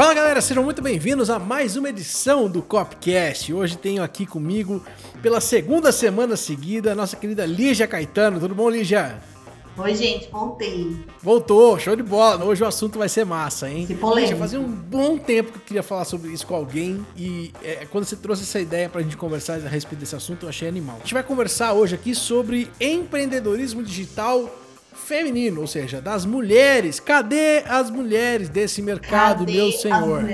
[0.00, 3.52] Fala galera, sejam muito bem-vindos a mais uma edição do Copcast.
[3.52, 4.82] Hoje tenho aqui comigo,
[5.20, 8.40] pela segunda semana seguida, a nossa querida Lígia Caetano.
[8.40, 9.20] Tudo bom, Lígia?
[9.76, 10.96] Oi, gente, voltei.
[11.20, 12.42] Voltou, show de bola.
[12.46, 13.86] Hoje o assunto vai ser massa, hein?
[13.86, 14.32] Que polêmico.
[14.32, 17.86] Já fazia um bom tempo que eu queria falar sobre isso com alguém e é,
[17.90, 20.96] quando você trouxe essa ideia pra gente conversar a respeito desse assunto, eu achei animal.
[20.96, 24.48] A gente vai conversar hoje aqui sobre empreendedorismo digital
[25.00, 27.00] feminino, ou seja, das mulheres.
[27.00, 30.24] Cadê as mulheres desse mercado, Cadê meu senhor?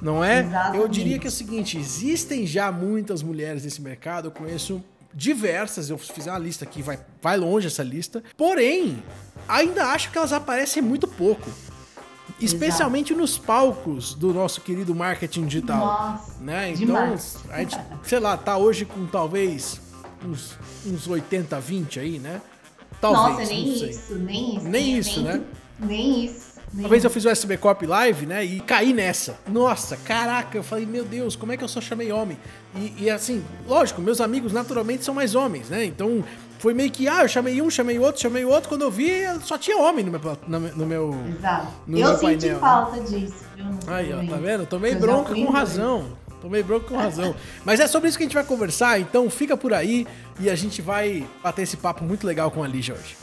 [0.00, 0.40] Não é?
[0.40, 0.76] Exatamente.
[0.76, 5.88] Eu diria que é o seguinte: existem já muitas mulheres nesse mercado, eu conheço diversas,
[5.88, 8.22] eu fiz uma lista aqui, vai, vai longe essa lista.
[8.36, 9.02] Porém,
[9.48, 11.50] ainda acho que elas aparecem muito pouco.
[12.40, 15.86] Especialmente nos palcos do nosso querido marketing digital.
[15.86, 16.70] Nossa, né?
[16.70, 17.36] Então, demais.
[17.48, 19.80] a gente, sei lá, tá hoje com talvez
[20.24, 22.42] uns, uns 80, 20 aí, né?
[23.00, 23.38] Talvez.
[23.38, 24.68] Nossa, nem isso, nem isso.
[24.68, 25.40] Nem isso, né?
[25.78, 26.54] Nem isso.
[26.72, 28.44] Nem Uma vez eu fiz o SB Cop Live, né?
[28.44, 29.38] E caí nessa.
[29.46, 32.36] Nossa, caraca, eu falei, meu Deus, como é que eu só chamei homem?
[32.74, 35.84] E, e, assim, lógico, meus amigos naturalmente são mais homens, né?
[35.84, 36.24] Então
[36.58, 38.68] foi meio que, ah, eu chamei um, chamei outro, chamei outro.
[38.68, 39.10] Quando eu vi,
[39.44, 40.38] só tinha homem no meu.
[40.48, 41.68] No, meu- Exato.
[41.86, 42.60] no eu meu senti painel, né?
[42.60, 43.64] falta disso, viu?
[43.66, 44.66] no Aí, ó, tá vendo?
[44.66, 46.06] Tomei Eu bronca com razão.
[46.44, 47.34] Tomei bronca com razão.
[47.64, 50.06] Mas é sobre isso que a gente vai conversar, então fica por aí
[50.38, 53.16] e a gente vai bater esse papo muito legal com a Lígia hoje.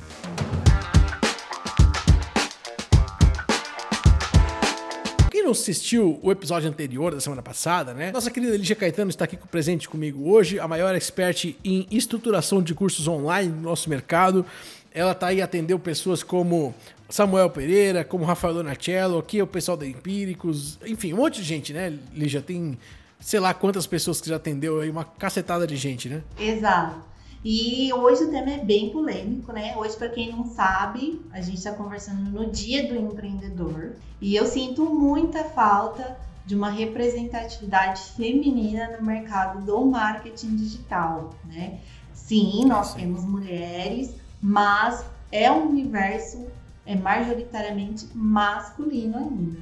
[5.29, 8.11] Quem não assistiu o episódio anterior da semana passada, né?
[8.11, 12.73] Nossa querida Lígia Caetano está aqui presente comigo hoje, a maior expert em estruturação de
[12.73, 14.43] cursos online no nosso mercado.
[14.91, 16.73] Ela tá aí atendeu pessoas como
[17.07, 21.43] Samuel Pereira, como Rafael Donacello, aqui é o pessoal da Empíricos, enfim, um monte de
[21.43, 21.93] gente, né?
[22.15, 22.79] Lígia tem
[23.21, 26.23] sei lá quantas pessoas que já atendeu aí, uma cacetada de gente, né?
[26.37, 27.11] Exato.
[27.43, 29.75] E hoje o tema é bem polêmico, né?
[29.75, 34.45] Hoje, para quem não sabe, a gente está conversando no Dia do Empreendedor e eu
[34.45, 41.79] sinto muita falta de uma representatividade feminina no mercado do marketing digital, né?
[42.13, 46.45] Sim, nós temos mulheres, mas é um universo
[46.85, 49.59] é majoritariamente masculino ainda.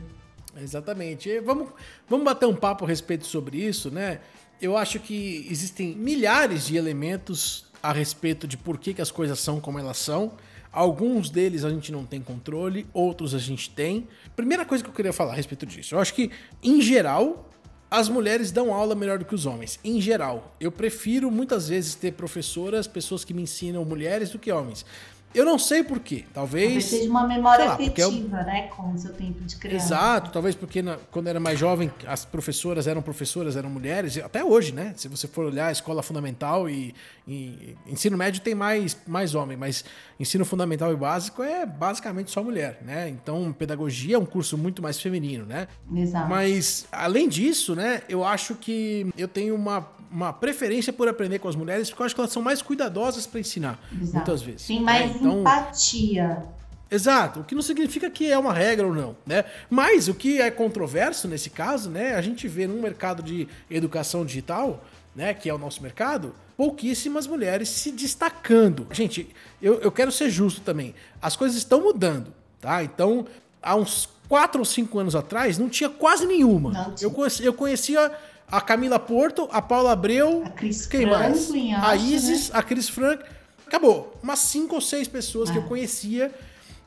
[0.61, 1.29] Exatamente.
[1.29, 1.69] E vamos,
[2.09, 4.19] vamos bater um papo a respeito sobre isso, né?
[4.61, 9.39] Eu acho que existem milhares de elementos a respeito de por que, que as coisas
[9.39, 10.33] são como elas são.
[10.71, 14.07] Alguns deles a gente não tem controle, outros a gente tem.
[14.35, 16.29] Primeira coisa que eu queria falar a respeito disso, eu acho que,
[16.61, 17.49] em geral,
[17.89, 19.79] as mulheres dão aula melhor do que os homens.
[19.83, 24.51] Em geral, eu prefiro muitas vezes ter professoras, pessoas que me ensinam mulheres do que
[24.51, 24.85] homens.
[25.33, 26.25] Eu não sei por quê.
[26.33, 26.85] Talvez Talvez.
[26.85, 28.61] seja uma memória lá, é afetiva, né?
[28.75, 29.85] Com o seu tempo de criança.
[29.85, 34.43] Exato, talvez porque na- quando era mais jovem as professoras eram professoras, eram mulheres, até
[34.43, 34.93] hoje, né?
[34.95, 36.95] Se você for olhar a escola fundamental e,
[37.27, 39.85] e ensino médio tem mais, mais homem, mas
[40.19, 43.07] ensino fundamental e básico é basicamente só mulher, né?
[43.09, 45.67] Então pedagogia é um curso muito mais feminino, né?
[45.95, 46.29] Exato.
[46.29, 51.47] Mas, além disso, né, eu acho que eu tenho uma, uma preferência por aprender com
[51.47, 54.15] as mulheres, porque eu acho que elas são mais cuidadosas para ensinar, Exato.
[54.15, 54.65] muitas vezes.
[54.67, 54.83] Tem né?
[55.19, 56.43] Então, empatia.
[56.91, 59.45] Exato, o que não significa que é uma regra ou não, né?
[59.69, 62.15] Mas o que é controverso nesse caso, né?
[62.15, 64.83] A gente vê num mercado de educação digital,
[65.15, 65.33] né?
[65.35, 68.87] Que é o nosso mercado, pouquíssimas mulheres se destacando.
[68.91, 69.29] Gente,
[69.61, 70.95] eu, eu quero ser justo também.
[71.21, 72.83] As coisas estão mudando, tá?
[72.83, 73.27] Então,
[73.61, 76.71] há uns 4 ou 5 anos atrás, não tinha quase nenhuma.
[76.71, 76.95] Não.
[76.99, 78.11] Eu, conheci- eu conhecia
[78.51, 81.45] a Camila Porto, a Paula Abreu, A Cris quem mais?
[81.45, 83.23] Franklin, A acho, Isis, a Cris Frank.
[83.69, 84.17] Acabou.
[84.23, 85.61] Umas cinco ou seis pessoas que Ah.
[85.61, 86.33] eu conhecia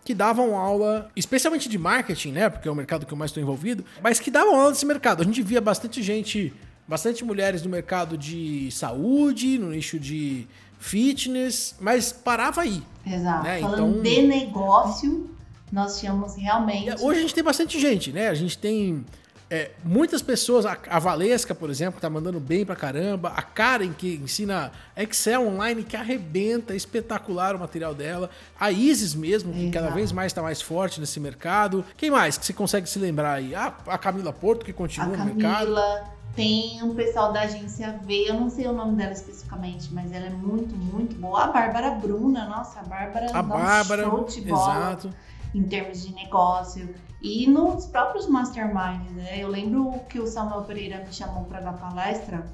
[0.04, 2.50] que davam aula, especialmente de marketing, né?
[2.50, 5.22] Porque é o mercado que eu mais estou envolvido, mas que davam aula nesse mercado.
[5.22, 6.53] A gente via bastante gente,
[6.88, 10.48] bastante mulheres no mercado de saúde, no nicho de
[10.81, 12.82] fitness, mas parava aí.
[13.06, 13.44] Exato.
[13.44, 15.31] né, Falando então- de negócio,
[15.71, 17.00] nós tínhamos realmente.
[17.00, 18.28] Hoje a gente tem bastante gente, né?
[18.28, 19.04] A gente tem
[19.53, 23.43] é, muitas pessoas, a, a Valesca, por exemplo, que tá mandando bem pra caramba, a
[23.43, 29.71] Karen, que ensina Excel online, que arrebenta, espetacular o material dela, a Isis mesmo, que
[29.71, 31.84] cada vez mais tá mais forte nesse mercado.
[31.99, 33.54] Quem mais que você consegue se lembrar aí?
[33.54, 35.75] A, a Camila Porto, que continua no mercado.
[35.75, 40.10] Camila, tem um pessoal da agência V, eu não sei o nome dela especificamente, mas
[40.13, 41.45] ela é muito, muito boa.
[41.45, 45.15] A Bárbara Bruna, nossa, a Bárbara A dá um Bárbara, show de bola exato.
[45.54, 46.95] Em termos de negócio.
[47.21, 49.39] E nos próprios masterminds, né?
[49.39, 52.45] Eu lembro que o Samuel Pereira me chamou para dar palestra.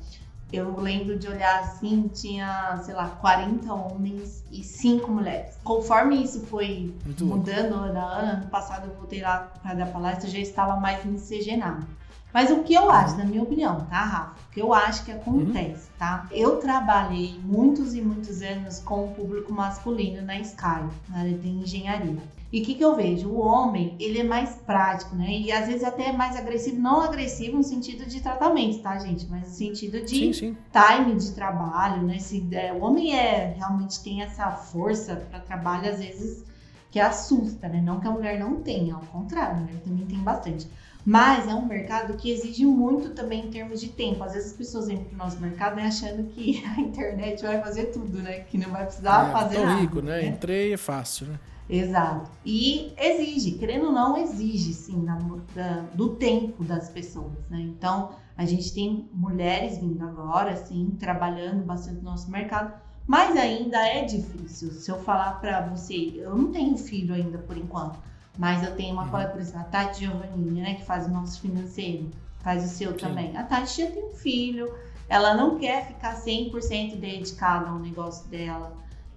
[0.52, 5.58] Eu lembro de olhar assim, tinha, sei lá, 40 homens e 5 mulheres.
[5.62, 9.86] Conforme isso foi Muito mudando ano a ano, ano passado eu voltei lá para dar
[9.86, 11.86] palestra, já estava mais miscigenado.
[12.32, 14.32] Mas o que eu acho, na minha opinião, tá, Rafa?
[14.32, 16.26] O que eu acho que acontece, tá?
[16.30, 21.48] Eu trabalhei muitos e muitos anos com o público masculino na Sky, na área de
[21.48, 22.22] engenharia.
[22.50, 23.28] E o que, que eu vejo?
[23.28, 25.30] O homem, ele é mais prático, né?
[25.30, 29.26] E às vezes até é mais agressivo, não agressivo no sentido de tratamento, tá, gente?
[29.28, 30.56] Mas no sentido de sim, sim.
[30.72, 32.18] time de trabalho, né?
[32.18, 36.42] Se, é, o homem é realmente tem essa força para trabalho, às vezes,
[36.90, 37.82] que assusta, né?
[37.82, 40.66] Não que a mulher não tenha, ao contrário, a mulher também tem bastante.
[41.08, 44.22] Mas é um mercado que exige muito também em termos de tempo.
[44.22, 47.86] Às vezes as pessoas entram no nosso mercado né, achando que a internet vai fazer
[47.86, 48.40] tudo, né?
[48.40, 49.80] Que não vai precisar é, fazer nada.
[49.80, 50.20] rico, né?
[50.20, 50.26] né?
[50.26, 51.40] Entrei é fácil, né?
[51.66, 52.30] Exato.
[52.44, 55.18] E exige, querendo ou não, exige sim na,
[55.54, 57.58] da, do tempo das pessoas, né?
[57.58, 62.74] Então, a gente tem mulheres vindo agora, assim, trabalhando bastante no nosso mercado,
[63.06, 64.72] mas ainda é difícil.
[64.72, 67.98] Se eu falar para você, eu não tenho filho ainda por enquanto,
[68.38, 69.10] mas eu tenho uma uhum.
[69.10, 72.08] colega, por exemplo, a Tati Giovanni, né, que faz o nosso financeiro,
[72.38, 72.98] faz o seu sim.
[72.98, 73.36] também.
[73.36, 74.72] A Tati já tem um filho,
[75.08, 78.72] ela não quer ficar 100% dedicada ao negócio dela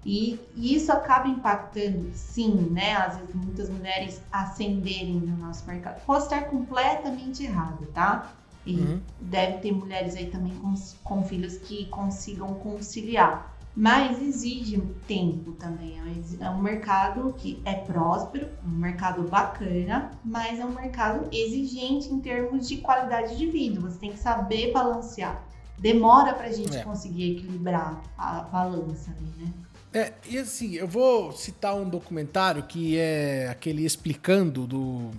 [0.05, 2.95] e, e, isso acaba impactando, sim, né?
[2.95, 6.03] Às vezes muitas mulheres ascenderem no nosso mercado.
[6.05, 8.33] Pode estar completamente errado, tá?
[8.65, 9.01] E uhum.
[9.19, 13.50] deve ter mulheres aí também com, com filhos que consigam conciliar.
[13.75, 15.91] Mas exige tempo também.
[16.39, 22.19] É um mercado que é próspero, um mercado bacana, mas é um mercado exigente em
[22.19, 23.79] termos de qualidade de vida.
[23.79, 25.41] Você tem que saber balancear.
[25.79, 26.83] Demora pra gente é.
[26.83, 29.53] conseguir equilibrar a balança ali, né?
[29.93, 35.11] É, e assim, eu vou citar um documentário que é aquele explicando do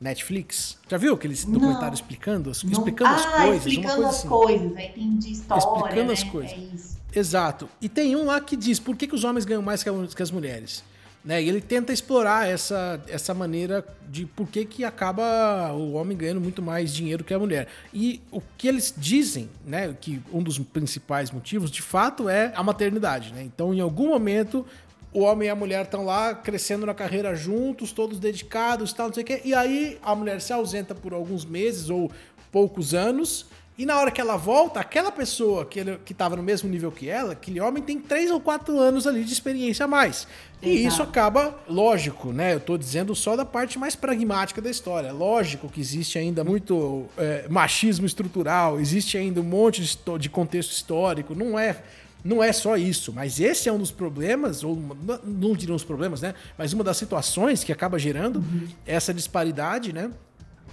[0.00, 0.78] Netflix.
[0.88, 3.66] Já viu aquele não, documentário explicando, explicando ah, as coisas?
[3.66, 4.28] Explicando coisa as assim.
[4.28, 5.62] coisas, aí tem de história.
[5.62, 6.12] Explicando né?
[6.12, 6.52] as coisas.
[6.52, 6.93] É isso.
[7.14, 7.68] Exato.
[7.80, 10.30] E tem um lá que diz por que, que os homens ganham mais que as
[10.30, 10.82] mulheres.
[11.24, 11.42] Né?
[11.42, 16.40] E ele tenta explorar essa, essa maneira de por que, que acaba o homem ganhando
[16.40, 17.66] muito mais dinheiro que a mulher.
[17.94, 22.62] E o que eles dizem, né, que um dos principais motivos, de fato, é a
[22.62, 23.32] maternidade.
[23.32, 23.42] Né?
[23.42, 24.66] Então, em algum momento,
[25.14, 29.14] o homem e a mulher estão lá crescendo na carreira juntos, todos dedicados, tal, não
[29.14, 29.40] sei o quê.
[29.44, 32.12] E aí a mulher se ausenta por alguns meses ou
[32.52, 36.42] poucos anos e na hora que ela volta, aquela pessoa que, ele, que tava no
[36.42, 39.88] mesmo nível que ela, aquele homem tem três ou quatro anos ali de experiência a
[39.88, 40.28] mais.
[40.62, 40.88] E Exato.
[40.88, 42.54] isso acaba, lógico, né?
[42.54, 45.12] Eu tô dizendo só da parte mais pragmática da história.
[45.12, 50.70] Lógico que existe ainda muito é, machismo estrutural, existe ainda um monte de, de contexto
[50.70, 51.34] histórico.
[51.34, 51.82] Não é
[52.24, 54.74] não é só isso, mas esse é um dos problemas, ou
[55.22, 56.34] não diriam os problemas, né?
[56.56, 58.66] Mas uma das situações que acaba gerando uhum.
[58.86, 60.10] essa disparidade, né?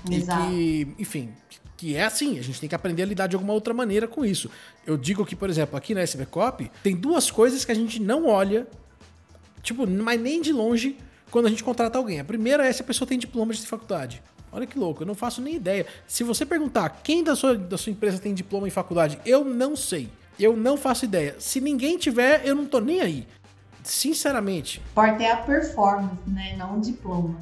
[0.10, 0.50] Exato.
[0.54, 1.30] E que, enfim,
[1.82, 4.24] que é assim, a gente tem que aprender a lidar de alguma outra maneira com
[4.24, 4.52] isso.
[4.86, 8.00] Eu digo que, por exemplo, aqui na SB Cop, tem duas coisas que a gente
[8.00, 8.68] não olha,
[9.64, 10.96] tipo, mas nem de longe,
[11.32, 12.20] quando a gente contrata alguém.
[12.20, 14.22] A primeira é se a pessoa tem diploma de faculdade.
[14.52, 15.88] Olha que louco, eu não faço nem ideia.
[16.06, 19.76] Se você perguntar quem da sua, da sua empresa tem diploma em faculdade, eu não
[19.76, 20.08] sei.
[20.40, 21.36] Eu não faço ideia.
[21.40, 23.28] Se ninguém tiver, eu não tô nem aí.
[23.84, 24.80] Sinceramente.
[24.92, 26.56] Importa é a performance, né?
[26.56, 27.40] Não o diploma.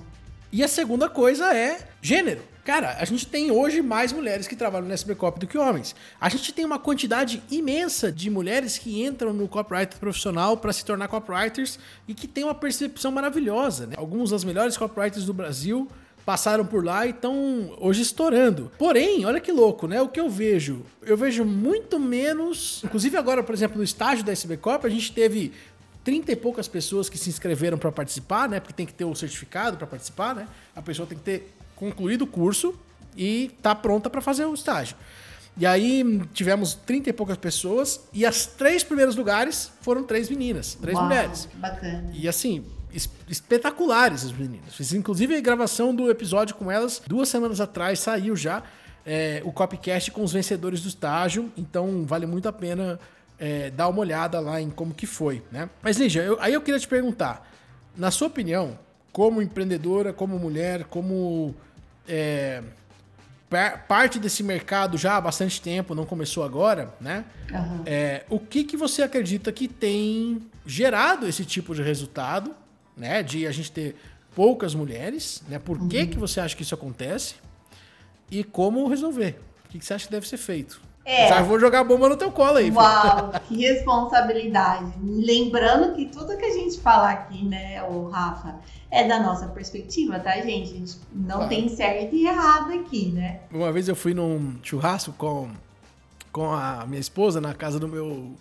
[0.49, 2.41] E a segunda coisa é gênero.
[2.69, 5.95] Cara, a gente tem hoje mais mulheres que trabalham no SB Cop do que homens.
[6.21, 10.85] A gente tem uma quantidade imensa de mulheres que entram no copyright profissional para se
[10.85, 13.87] tornar copywriters e que tem uma percepção maravilhosa.
[13.87, 13.95] Né?
[13.97, 15.87] Alguns das melhores copywriters do Brasil
[16.23, 18.71] passaram por lá e estão hoje estourando.
[18.77, 19.99] Porém, olha que louco, né?
[19.99, 20.85] O que eu vejo?
[21.01, 22.83] Eu vejo muito menos.
[22.85, 25.53] Inclusive, agora, por exemplo, no estágio da SB Cop, a gente teve
[26.03, 28.59] 30 e poucas pessoas que se inscreveram para participar, né?
[28.59, 30.47] Porque tem que ter o certificado para participar, né?
[30.75, 32.77] A pessoa tem que ter concluído o curso
[33.15, 34.95] e tá pronta para fazer o estágio.
[35.57, 40.75] E aí tivemos 30 e poucas pessoas e as três primeiros lugares foram três meninas,
[40.75, 41.49] três Uau, mulheres.
[41.55, 42.11] Bacana.
[42.13, 42.63] E assim,
[43.27, 44.75] espetaculares as meninas.
[44.75, 48.63] Fiz inclusive a gravação do episódio com elas duas semanas atrás, saiu já
[49.05, 52.99] é, o copycast com os vencedores do estágio, então vale muito a pena
[53.37, 55.69] é, dar uma olhada lá em como que foi, né?
[55.81, 57.49] Mas Lígia, eu, aí eu queria te perguntar,
[57.97, 58.77] na sua opinião,
[59.11, 61.55] como empreendedora, como mulher, como
[62.09, 62.63] é,
[63.87, 67.25] parte desse mercado já há bastante tempo, não começou agora, né?
[67.51, 67.83] Uhum.
[67.85, 72.55] É, o que, que você acredita que tem gerado esse tipo de resultado,
[72.97, 73.23] né?
[73.23, 73.95] De a gente ter
[74.35, 75.59] poucas mulheres, né?
[75.59, 76.07] Por que, uhum.
[76.07, 77.35] que você acha que isso acontece?
[78.29, 79.39] E como resolver?
[79.65, 80.81] O que, que você acha que deve ser feito?
[81.09, 81.27] É.
[81.27, 82.69] Já vou jogar bomba no teu colo aí.
[82.69, 84.93] Uau, que responsabilidade.
[85.03, 88.59] Lembrando que tudo que a gente fala aqui, né, o Rafa,
[88.91, 90.69] é da nossa perspectiva, tá, gente?
[90.69, 91.49] A gente não claro.
[91.49, 93.39] tem certo e errado aqui, né?
[93.51, 95.49] Uma vez eu fui num churrasco com,
[96.31, 98.35] com a minha esposa na casa do meu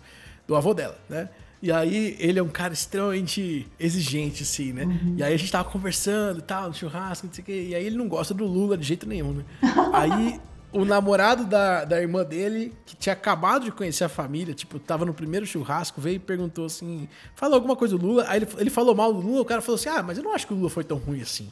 [0.47, 1.27] do avô dela, né?
[1.63, 4.85] E aí ele é um cara extremamente exigente, assim, né?
[4.85, 5.15] Uhum.
[5.17, 7.65] E aí a gente tava conversando e tal, no churrasco, não sei o quê.
[7.69, 9.43] E aí ele não gosta do Lula de jeito nenhum, né?
[9.91, 10.39] aí
[10.71, 15.05] o namorado da, da irmã dele, que tinha acabado de conhecer a família, tipo, tava
[15.05, 18.25] no primeiro churrasco, veio e perguntou assim: falou alguma coisa do Lula.
[18.27, 20.33] Aí ele, ele falou mal do Lula, o cara falou assim: ah, mas eu não
[20.33, 21.49] acho que o Lula foi tão ruim assim.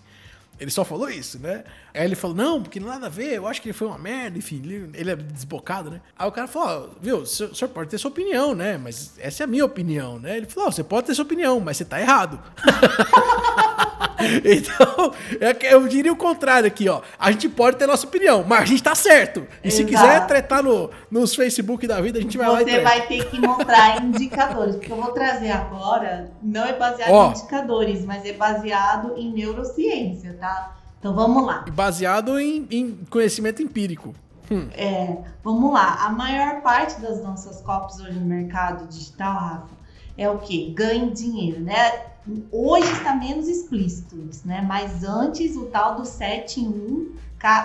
[0.60, 1.64] Ele só falou isso, né?
[1.94, 3.98] Aí ele falou, não, porque não nada a ver, eu acho que ele foi uma
[3.98, 4.60] merda, enfim,
[4.96, 6.02] ele, é desbocado, né?
[6.18, 8.76] Aí o cara falou, oh, viu, o senhor pode ter sua opinião, né?
[8.76, 10.36] Mas essa é a minha opinião, né?
[10.36, 12.42] Ele falou, oh, você pode ter sua opinião, mas você tá errado.
[14.44, 17.02] então, é eu diria o contrário aqui, ó.
[17.20, 19.48] A gente pode ter nossa opinião, mas a gente tá certo.
[19.64, 19.76] E Exato.
[19.76, 22.82] se quiser tretar no, nos Facebook da vida, a gente vai Você lá e Você
[22.82, 27.32] vai ter que mostrar indicadores, porque eu vou trazer agora, não é baseado ó, em
[27.32, 30.76] indicadores, mas é baseado em neurociência, tá?
[31.00, 31.66] Então vamos lá.
[31.72, 34.16] Baseado em, em conhecimento empírico.
[34.50, 34.68] Hum.
[34.74, 36.06] É, vamos lá.
[36.06, 39.77] A maior parte das nossas copos hoje no mercado digital, Rafa,
[40.18, 40.72] é o que?
[40.72, 42.08] Ganhe dinheiro, né?
[42.52, 44.62] Hoje está menos explícito isso, né?
[44.62, 47.16] Mas antes o tal do 7 em 1,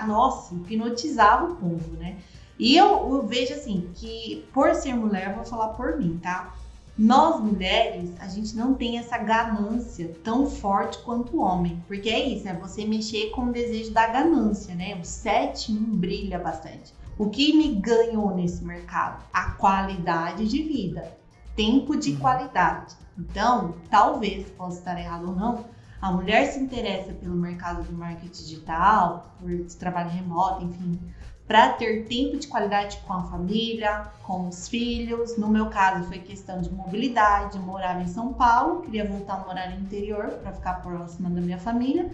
[0.06, 2.18] nossa, hipnotizava o povo, né?
[2.58, 6.54] E eu, eu, vejo assim, que por ser mulher, vou falar por mim, tá?
[6.96, 11.82] Nós mulheres, a gente não tem essa ganância tão forte quanto o homem.
[11.88, 14.94] Porque é isso, é você mexer com o desejo da ganância, né?
[15.00, 16.92] O 7 em 1 brilha bastante.
[17.18, 19.24] O que me ganhou nesse mercado?
[19.32, 21.21] A qualidade de vida
[21.56, 22.18] tempo de uhum.
[22.18, 22.94] qualidade.
[23.18, 25.64] Então, talvez, possa estar errado ou não,
[26.00, 30.98] a mulher se interessa pelo mercado do marketing digital, por trabalho remoto, enfim,
[31.46, 35.36] para ter tempo de qualidade com a família, com os filhos.
[35.36, 37.56] No meu caso, foi questão de mobilidade.
[37.56, 41.40] Eu morava em São Paulo, queria voltar a morar no interior para ficar próxima da
[41.40, 42.10] minha família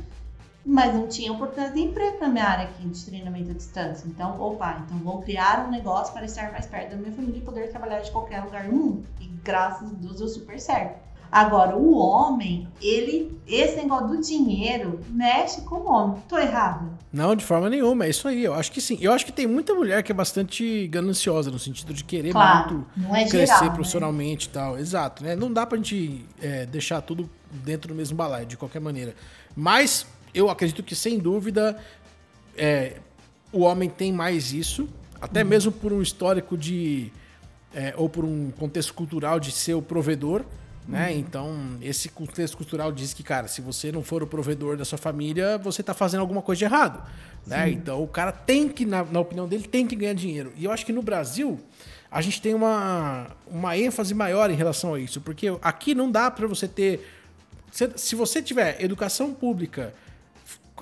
[0.64, 4.06] mas não tinha oportunidade de emprego na minha área aqui de treinamento à distância.
[4.06, 7.42] Então, opa, então vou criar um negócio para estar mais perto da minha família e
[7.42, 9.06] poder trabalhar de qualquer lugar do mundo.
[9.20, 11.08] E graças a Deus deu super certo.
[11.30, 16.22] Agora, o homem, ele, esse negócio do dinheiro mexe com o homem.
[16.26, 16.88] Tô errada?
[17.12, 18.42] Não, de forma nenhuma, é isso aí.
[18.42, 18.96] Eu acho que sim.
[19.00, 22.86] Eu acho que tem muita mulher que é bastante gananciosa, no sentido de querer claro,
[22.96, 23.70] muito é crescer geral, né?
[23.70, 24.50] profissionalmente né?
[24.50, 24.78] e tal.
[24.78, 25.36] Exato, né?
[25.36, 29.14] Não dá pra gente é, deixar tudo dentro do mesmo balaio, de qualquer maneira.
[29.54, 31.78] Mas eu acredito que, sem dúvida,
[32.56, 32.96] é,
[33.52, 34.88] o homem tem mais isso,
[35.20, 35.48] até uhum.
[35.48, 37.12] mesmo por um histórico de.
[37.74, 40.44] É, ou por um contexto cultural de ser o provedor.
[40.86, 41.10] Né?
[41.10, 41.18] Uhum.
[41.18, 44.96] Então, esse contexto cultural diz que, cara, se você não for o provedor da sua
[44.96, 47.06] família, você está fazendo alguma coisa de errado.
[47.46, 47.70] Né?
[47.70, 50.52] Então, o cara tem que, na, na, opinião dele, tem que ganhar dinheiro.
[50.56, 51.60] E eu acho que no Brasil,
[52.10, 55.20] a gente tem uma, uma ênfase maior em relação a isso.
[55.20, 57.06] Porque aqui não dá para você ter.
[57.70, 59.92] Se, se você tiver educação pública,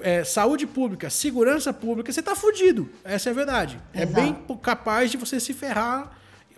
[0.00, 2.88] é, saúde pública, segurança pública, você tá fudido.
[3.04, 3.80] Essa é a verdade.
[3.92, 4.18] É Exato.
[4.18, 6.16] É bem capaz de você se ferrar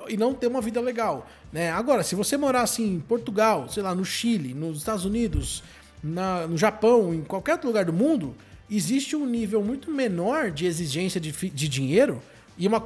[0.08, 1.28] e não ter uma vida legal.
[1.52, 1.70] Né?
[1.70, 5.62] Agora, se você morar assim em Portugal, sei lá, no Chile, nos Estados Unidos,
[6.02, 8.34] na, no Japão, em qualquer outro lugar do mundo,
[8.70, 12.22] existe um nível muito menor de exigência de, de dinheiro
[12.56, 12.82] e uma,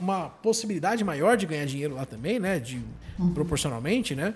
[0.00, 2.58] uma possibilidade maior de ganhar dinheiro lá também, né?
[2.58, 2.82] De,
[3.18, 3.32] uhum.
[3.32, 4.34] Proporcionalmente, né?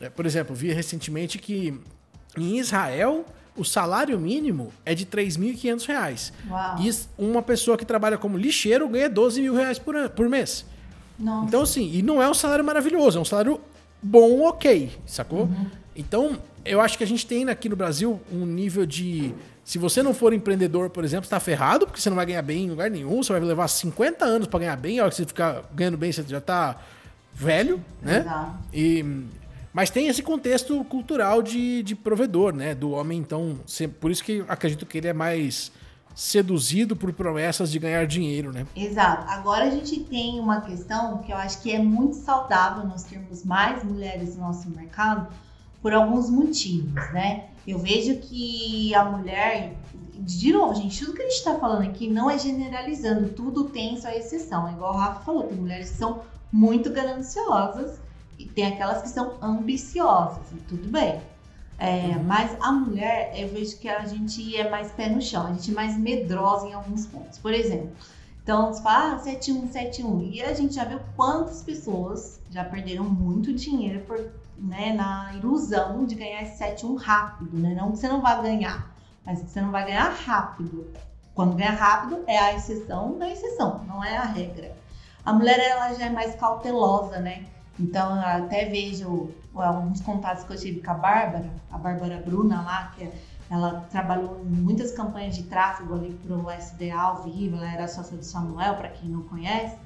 [0.00, 1.74] É, por exemplo, vi recentemente que
[2.36, 3.24] em Israel
[3.56, 6.32] o salário mínimo é de 3.500 reais.
[6.48, 6.76] Uau.
[6.80, 10.64] E uma pessoa que trabalha como lixeiro ganha 12 mil reais por, por mês.
[11.18, 11.46] Nossa.
[11.46, 13.60] Então, assim, e não é um salário maravilhoso, é um salário
[14.02, 15.42] bom, ok, sacou?
[15.42, 15.66] Uhum.
[15.94, 19.34] Então, eu acho que a gente tem aqui no Brasil um nível de.
[19.64, 22.64] Se você não for empreendedor, por exemplo, está ferrado, porque você não vai ganhar bem
[22.64, 25.24] em lugar nenhum, você vai levar 50 anos para ganhar bem, a hora que você
[25.24, 26.80] ficar ganhando bem, você já está
[27.32, 28.20] velho, né?
[28.20, 28.58] Exato.
[28.74, 29.24] E
[29.72, 32.74] mas tem esse contexto cultural de, de provedor, né?
[32.74, 33.58] Do homem, então.
[34.00, 35.72] Por isso que acredito que ele é mais
[36.14, 38.66] seduzido por promessas de ganhar dinheiro, né?
[38.76, 39.30] Exato.
[39.30, 43.44] Agora a gente tem uma questão que eu acho que é muito saudável nós termos
[43.44, 45.32] mais mulheres no nosso mercado
[45.80, 47.46] por alguns motivos, né?
[47.66, 49.74] Eu vejo que a mulher,
[50.18, 53.98] de novo, gente, tudo que a gente está falando aqui não é generalizando, tudo tem
[53.98, 54.68] sua exceção.
[54.68, 56.20] É igual o Rafa falou, tem mulheres que são
[56.52, 58.01] muito gananciosas
[58.48, 61.20] tem aquelas que são ambiciosas, e tudo bem.
[61.78, 62.22] É, uhum.
[62.24, 65.70] Mas a mulher, eu vejo que a gente é mais pé no chão, a gente
[65.70, 67.38] é mais medrosa em alguns pontos.
[67.38, 67.90] Por exemplo,
[68.42, 70.22] então você fala, ah, 71, 71.
[70.22, 74.18] E a gente já viu quantas pessoas já perderam muito dinheiro por,
[74.58, 77.74] né, na ilusão de ganhar esse 71 rápido, né?
[77.74, 78.94] Não que você não vai ganhar,
[79.24, 80.86] mas que você não vai ganhar rápido.
[81.34, 84.76] Quando ganha rápido é a exceção da exceção, não é a regra.
[85.24, 87.46] A mulher ela já é mais cautelosa, né?
[87.78, 92.62] Então, eu até vejo alguns contatos que eu tive com a Bárbara, a Bárbara Bruna
[92.62, 93.08] lá, que
[93.50, 97.88] ela trabalhou em muitas campanhas de tráfego ali para o SDA ao vivo, ela era
[97.88, 99.76] sócia do Samuel, para quem não conhece.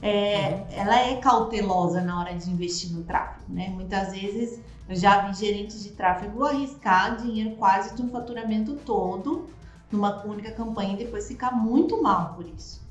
[0.00, 0.66] É, uhum.
[0.70, 3.68] Ela é cautelosa na hora de investir no tráfego, né?
[3.68, 9.48] Muitas vezes eu já vi gerentes de tráfego arriscar dinheiro quase de um faturamento todo
[9.90, 12.83] numa única campanha e depois ficar muito mal por isso.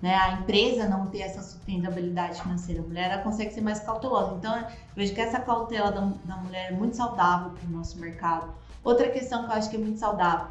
[0.00, 2.80] Né, a empresa não ter essa sustentabilidade financeira.
[2.80, 4.36] A mulher ela consegue ser mais cautelosa.
[4.36, 7.98] Então, eu vejo que essa cautela da, da mulher é muito saudável para o nosso
[7.98, 8.52] mercado.
[8.84, 10.46] Outra questão que eu acho que é muito saudável.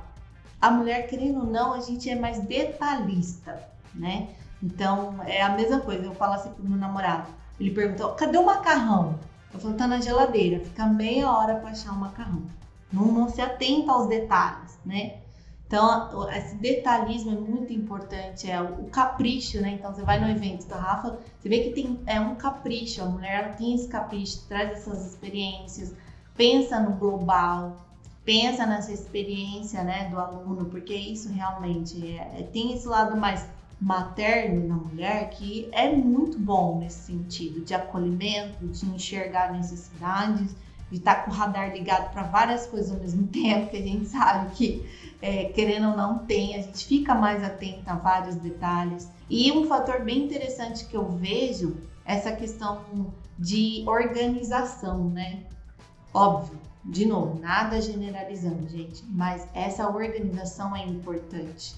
[0.62, 3.62] A mulher, querendo ou não, a gente é mais detalhista,
[3.94, 4.30] né?
[4.62, 6.04] Então, é a mesma coisa.
[6.04, 7.28] Eu falo assim pro meu namorado.
[7.60, 9.18] Ele perguntou, cadê o macarrão?
[9.54, 10.64] Eu falo, tá na geladeira.
[10.64, 12.44] Fica meia hora para achar o macarrão.
[12.92, 15.18] Não, não se atenta aos detalhes, né?
[15.68, 19.72] Então, esse detalhismo é muito importante, é o capricho, né?
[19.72, 23.06] Então, você vai no evento da Rafa, você vê que tem, é um capricho, a
[23.06, 25.94] mulher tem esse capricho, traz essas experiências,
[26.36, 27.86] pensa no global,
[28.24, 33.46] pensa nessa experiência, né, do aluno, porque isso realmente é, é, tem esse lado mais
[33.80, 40.56] materno na mulher que é muito bom nesse sentido, de acolhimento, de enxergar necessidades,
[40.92, 44.06] de estar com o radar ligado para várias coisas ao mesmo tempo, que a gente
[44.06, 44.90] sabe que,
[45.22, 49.10] é, querendo ou não, tem, a gente fica mais atento a vários detalhes.
[49.30, 55.44] E um fator bem interessante que eu vejo é essa questão de organização, né?
[56.14, 61.76] Óbvio, de novo, nada generalizando, gente, mas essa organização é importante.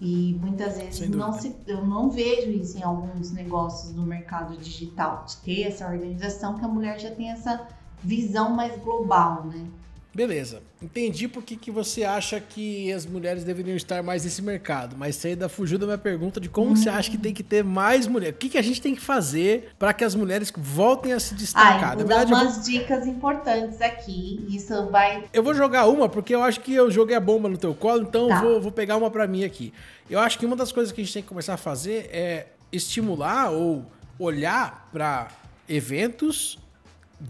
[0.00, 5.24] E muitas vezes não se, eu não vejo isso em alguns negócios do mercado digital,
[5.24, 7.68] de ter essa organização que a mulher já tem essa
[8.02, 9.66] visão mais global, né?
[10.14, 14.94] Beleza, entendi por que, que você acha que as mulheres deveriam estar mais nesse mercado,
[14.94, 17.64] mas você ainda fugiu da minha pergunta de como você acha que tem que ter
[17.64, 18.36] mais mulheres.
[18.36, 21.34] O que, que a gente tem que fazer para que as mulheres voltem a se
[21.34, 21.92] destacar?
[21.92, 22.64] Ah, vou verdade, dar umas vou...
[22.64, 25.24] dicas importantes aqui, isso vai...
[25.32, 28.02] Eu vou jogar uma porque eu acho que eu joguei a bomba no teu colo,
[28.02, 28.42] então tá.
[28.42, 29.72] vou, vou pegar uma para mim aqui.
[30.10, 32.48] Eu acho que uma das coisas que a gente tem que começar a fazer é
[32.70, 33.82] estimular ou
[34.18, 35.28] olhar para
[35.66, 36.58] eventos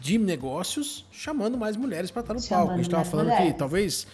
[0.01, 2.73] de negócios chamando mais mulheres para estar no chamando palco.
[2.73, 3.53] A gente estava falando mulheres.
[3.53, 4.07] que talvez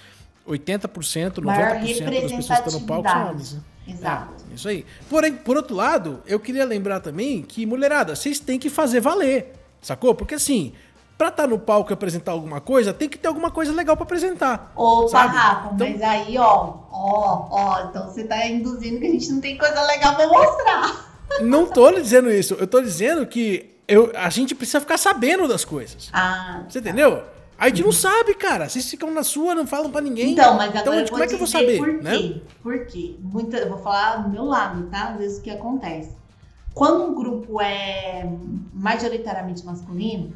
[0.47, 3.53] 80%, 90% das pessoas que estão no palco são homens.
[3.55, 3.61] Né?
[3.87, 4.45] Exato.
[4.51, 4.85] É, isso aí.
[5.09, 9.55] Porém, por outro lado, eu queria lembrar também que, mulherada, vocês têm que fazer valer,
[9.81, 10.15] sacou?
[10.15, 10.73] Porque assim,
[11.17, 14.05] pra estar no palco e apresentar alguma coisa, tem que ter alguma coisa legal para
[14.05, 14.73] apresentar.
[14.75, 15.89] Opa, Rafa, então...
[15.89, 19.81] mas aí, ó, ó, ó, então você tá induzindo que a gente não tem coisa
[19.83, 21.09] legal para mostrar.
[21.41, 25.65] Não tô dizendo isso, eu tô dizendo que eu, a gente precisa ficar sabendo das
[25.65, 26.11] coisas.
[26.13, 26.63] Ah.
[26.69, 27.25] Você entendeu?
[27.59, 28.69] A gente não sabe, cara.
[28.69, 30.33] Vocês ficam na sua, não falam para ninguém.
[30.33, 31.79] Então, mas agora então, como é que eu vou saber?
[31.79, 32.17] Por né?
[32.17, 32.43] quê?
[32.63, 33.17] Por quê?
[33.19, 35.09] Muita, eu vou falar do meu lado, tá?
[35.09, 36.17] Às vezes o que acontece.
[36.73, 38.31] Quando um grupo é
[38.73, 40.33] majoritariamente masculino,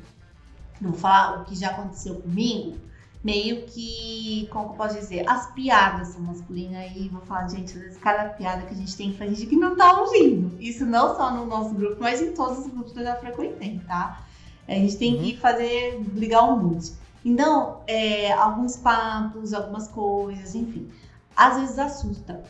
[0.81, 2.77] vou falar o que já aconteceu comigo,
[3.23, 7.83] meio que, como eu posso dizer, as piadas são masculinas e vou falar, gente, às
[7.83, 10.61] vezes cada piada que a gente tem que fazer que não tá ouvindo.
[10.61, 13.81] Isso não só no nosso grupo, mas em todos os grupos que eu já frequentei,
[13.87, 14.25] tá?
[14.67, 15.23] A gente tem uhum.
[15.23, 16.79] que fazer, ligar o um
[17.25, 20.91] Então, é, alguns papos, algumas coisas, enfim.
[21.37, 22.43] Às vezes assusta.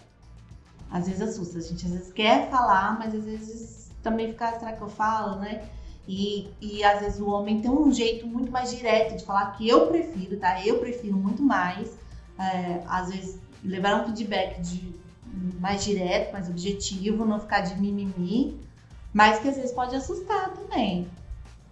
[0.91, 1.59] Às vezes assusta.
[1.59, 5.37] A gente às vezes quer falar, mas às vezes também fica, será que eu falo,
[5.37, 5.69] né?
[6.07, 9.69] E, e às vezes o homem tem um jeito muito mais direto de falar que
[9.69, 10.65] eu prefiro, tá?
[10.65, 11.91] Eu prefiro muito mais.
[12.39, 14.93] É, às vezes levar um feedback de
[15.61, 18.59] mais direto, mais objetivo, não ficar de mimimi,
[19.13, 21.07] mas que às vezes pode assustar também.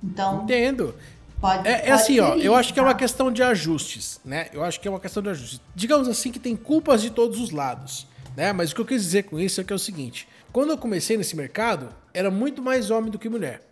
[0.03, 0.45] Então.
[0.45, 0.95] Entendo.
[1.41, 2.99] Pode, é, é assim, ó, eu acho que é uma tá?
[2.99, 4.49] questão de ajustes, né?
[4.53, 5.61] Eu acho que é uma questão de ajustes.
[5.75, 8.53] Digamos assim que tem culpas de todos os lados, né?
[8.53, 10.79] Mas o que eu quis dizer com isso é que é o seguinte: quando eu
[10.79, 13.63] comecei nesse mercado, era muito mais homem do que mulher.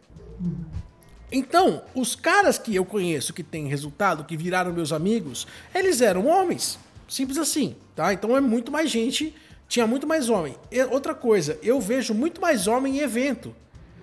[1.31, 6.27] Então, os caras que eu conheço que têm resultado, que viraram meus amigos, eles eram
[6.27, 6.79] homens.
[7.09, 8.12] Simples assim, tá?
[8.12, 9.35] Então é muito mais gente,
[9.68, 10.57] tinha muito mais homem.
[10.70, 13.55] E outra coisa, eu vejo muito mais homem em evento.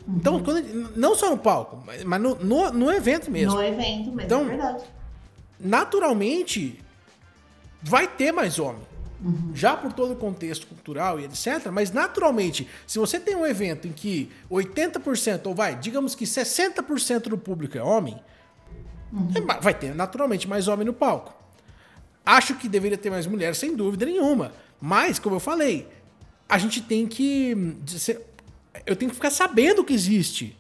[0.07, 0.63] Então, quando,
[0.95, 3.55] não só no palco, mas no, no, no, evento mesmo.
[3.55, 4.83] No evento mesmo, então, é verdade.
[5.59, 6.79] Naturalmente,
[7.81, 8.83] vai ter mais homem.
[9.23, 9.51] Uhum.
[9.53, 11.67] Já por todo o contexto cultural e etc.
[11.71, 17.29] Mas naturalmente, se você tem um evento em que 80%, ou vai, digamos que 60%
[17.29, 18.19] do público é homem,
[19.11, 19.31] uhum.
[19.35, 21.33] É vai ter naturalmente mais homem no palco.
[22.25, 24.51] Acho que deveria ter mais mulheres, sem dúvida nenhuma.
[24.81, 25.87] Mas, como eu falei,
[26.49, 27.75] a gente tem que.
[28.85, 30.57] Eu tenho que ficar sabendo que existe.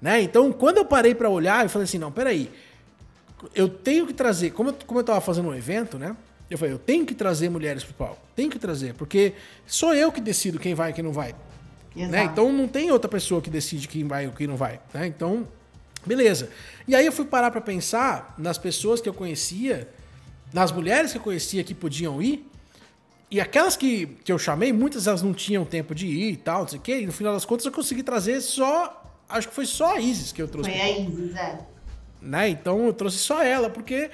[0.00, 0.22] Né?
[0.22, 2.50] Então, quando eu parei para olhar, eu falei assim: não, peraí.
[3.54, 4.50] Eu tenho que trazer.
[4.50, 6.16] Como eu, como eu tava fazendo um evento, né?
[6.52, 8.20] Eu falei, eu tenho que trazer mulheres pro palco.
[8.36, 9.32] Tenho que trazer, porque
[9.66, 11.34] sou eu que decido quem vai e quem não vai.
[11.96, 12.24] Né?
[12.24, 14.78] Então não tem outra pessoa que decide quem vai ou quem não vai.
[14.92, 15.06] Né?
[15.06, 15.48] Então,
[16.04, 16.50] beleza.
[16.86, 19.88] E aí eu fui parar para pensar nas pessoas que eu conhecia,
[20.52, 22.46] nas mulheres que eu conhecia que podiam ir,
[23.30, 26.60] e aquelas que, que eu chamei, muitas elas não tinham tempo de ir e tal,
[26.60, 27.00] não sei o quê.
[27.00, 29.02] E no final das contas eu consegui trazer só.
[29.26, 30.70] Acho que foi só a Isis que eu trouxe.
[30.70, 31.58] Foi a Isis, é.
[32.20, 32.50] Né?
[32.50, 34.10] Então eu trouxe só ela, porque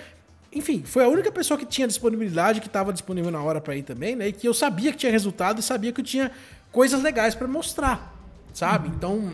[0.53, 3.83] enfim, foi a única pessoa que tinha disponibilidade, que estava disponível na hora para ir
[3.83, 4.29] também, né?
[4.29, 6.31] E que eu sabia que tinha resultado e sabia que eu tinha
[6.73, 8.15] coisas legais para mostrar,
[8.55, 8.89] sabe?
[8.89, 8.95] Uhum.
[8.95, 9.33] Então,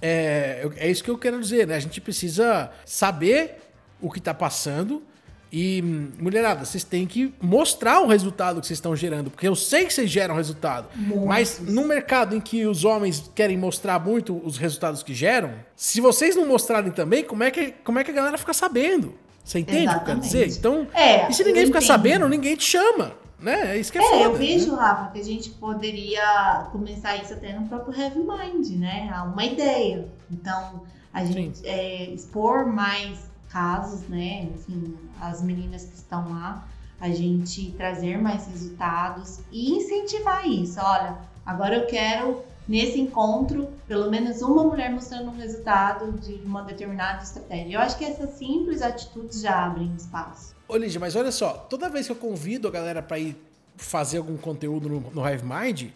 [0.00, 1.76] é, é isso que eu quero dizer, né?
[1.76, 3.58] A gente precisa saber
[4.00, 5.02] o que está passando
[5.50, 5.82] e,
[6.18, 9.92] mulherada, vocês têm que mostrar o resultado que vocês estão gerando, porque eu sei que
[9.92, 10.88] vocês geram resultado.
[11.26, 16.00] Mas no mercado em que os homens querem mostrar muito os resultados que geram, se
[16.00, 19.14] vocês não mostrarem também, como é que, como é que a galera fica sabendo?
[19.48, 20.02] Você entende Exatamente.
[20.02, 20.58] o que eu quero dizer?
[20.58, 23.12] Então, é, e se ninguém ficar sabendo, ninguém te chama.
[23.40, 23.76] Né?
[23.76, 24.78] É isso que é, é foda, eu vejo, né?
[24.78, 29.08] Rafa, que a gente poderia começar isso até no próprio Heavy Mind, né?
[29.10, 30.06] Há uma ideia.
[30.30, 30.82] Então,
[31.14, 34.48] a gente é, expor mais casos, né?
[34.54, 36.68] Enfim, as meninas que estão lá,
[37.00, 40.78] a gente trazer mais resultados e incentivar isso.
[40.78, 46.62] Olha, agora eu quero nesse encontro pelo menos uma mulher mostrando um resultado de uma
[46.62, 47.76] determinada estratégia.
[47.76, 50.54] Eu acho que essas simples atitudes já abrem espaço.
[50.68, 53.36] Ô Lígia, mas olha só, toda vez que eu convido a galera para ir
[53.76, 55.90] fazer algum conteúdo no, no Hive Mind,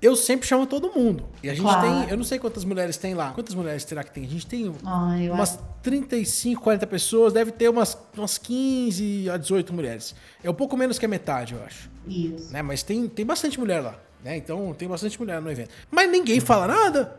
[0.00, 1.24] eu sempre chamo todo mundo.
[1.42, 2.02] E a gente claro.
[2.02, 3.32] tem, eu não sei quantas mulheres tem lá.
[3.32, 4.24] Quantas mulheres será que tem?
[4.24, 5.64] A gente tem ah, umas acho.
[5.82, 10.14] 35, 40 pessoas, deve ter umas, umas 15 a 18 mulheres.
[10.42, 11.90] É um pouco menos que a metade, eu acho.
[12.06, 12.52] Isso.
[12.52, 12.60] Né?
[12.62, 13.98] Mas tem, tem bastante mulher lá.
[14.24, 14.38] Né?
[14.38, 15.70] Então tem bastante mulher no evento.
[15.90, 17.16] Mas ninguém fala nada.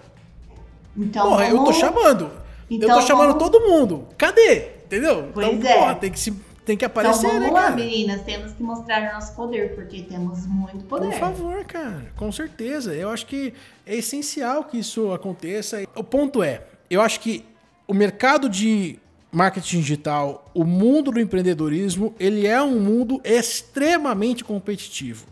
[0.98, 1.60] Então, porra, vamos...
[1.60, 2.32] eu tô chamando.
[2.70, 3.44] Então, eu tô chamando vamos...
[3.44, 4.08] todo mundo.
[4.18, 4.72] Cadê?
[4.86, 5.30] Entendeu?
[5.32, 5.78] Pois então, é.
[5.78, 6.32] porra, tem que se
[6.66, 7.76] tem que aparecer, então, vamos né, lá, cara?
[7.76, 11.12] meninas, temos que mostrar nosso poder, porque temos muito poder.
[11.12, 12.92] Por favor, cara, com certeza.
[12.92, 13.54] Eu acho que
[13.86, 15.84] é essencial que isso aconteça.
[15.96, 17.46] O ponto é, eu acho que
[17.88, 18.98] o mercado de
[19.32, 25.28] marketing digital, o mundo do empreendedorismo, ele é um mundo extremamente competitivo.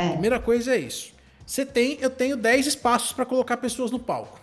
[0.00, 0.08] É.
[0.10, 1.12] Primeira coisa é isso.
[1.46, 4.40] Você tem, eu tenho 10 espaços para colocar pessoas no palco.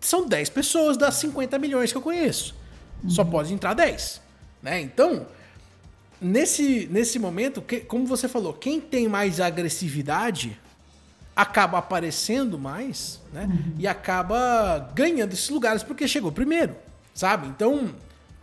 [0.00, 2.54] São 10 pessoas das 50 milhões que eu conheço.
[3.02, 3.10] Uhum.
[3.10, 4.20] Só pode entrar 10.
[4.62, 4.80] Né?
[4.80, 5.26] Então,
[6.20, 10.58] nesse, nesse momento, que, como você falou, quem tem mais agressividade
[11.34, 13.44] acaba aparecendo mais né?
[13.44, 13.74] Uhum.
[13.78, 16.74] e acaba ganhando esses lugares porque chegou primeiro,
[17.14, 17.46] sabe?
[17.48, 17.94] Então,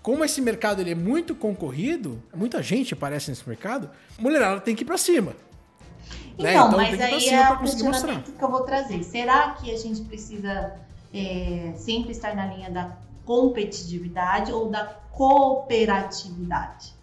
[0.04, 3.90] como esse mercado ele é muito concorrido, muita gente aparece nesse mercado,
[4.20, 5.34] mulherada tem que ir para cima.
[6.38, 6.52] Então, né?
[6.52, 9.02] então mas aí é o questionamento que eu vou trazer.
[9.04, 10.76] Será que a gente precisa
[11.14, 16.94] é, sempre estar na linha da competitividade ou da cooperatividade?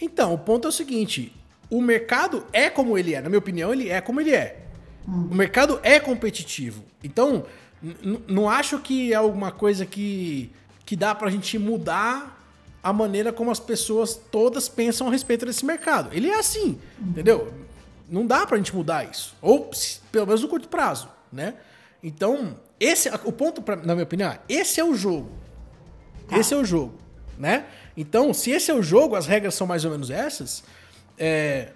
[0.00, 1.36] Então, o ponto é o seguinte:
[1.68, 3.20] o mercado é como ele é.
[3.20, 4.64] Na minha opinião, ele é como ele é.
[5.06, 5.28] Hum.
[5.30, 6.82] O mercado é competitivo.
[7.04, 7.44] Então,
[8.26, 10.50] não acho que é alguma coisa que,
[10.86, 12.35] que dá pra gente mudar
[12.86, 16.08] a maneira como as pessoas todas pensam a respeito desse mercado.
[16.12, 17.52] Ele é assim, entendeu?
[18.08, 19.34] Não dá pra gente mudar isso.
[19.42, 19.68] Ou,
[20.12, 21.54] pelo menos no curto prazo, né?
[22.00, 25.32] Então, esse o ponto, pra, na minha opinião, esse é o jogo.
[26.28, 26.38] Tá.
[26.38, 26.94] Esse é o jogo,
[27.36, 27.66] né?
[27.96, 30.62] Então, se esse é o jogo, as regras são mais ou menos essas,
[31.18, 31.72] é,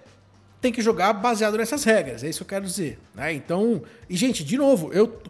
[0.61, 2.97] tem que jogar baseado nessas regras, é isso que eu quero dizer.
[3.13, 3.33] Né?
[3.33, 5.21] Então, e gente, de novo, eu,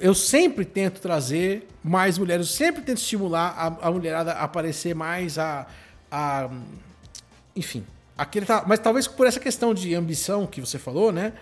[0.00, 4.94] eu sempre tento trazer mais mulheres, eu sempre tento estimular a, a mulherada a aparecer
[4.94, 5.66] mais, a,
[6.10, 6.48] a
[7.54, 7.84] enfim,
[8.16, 11.32] aquele tá, mas talvez por essa questão de ambição que você falou, né?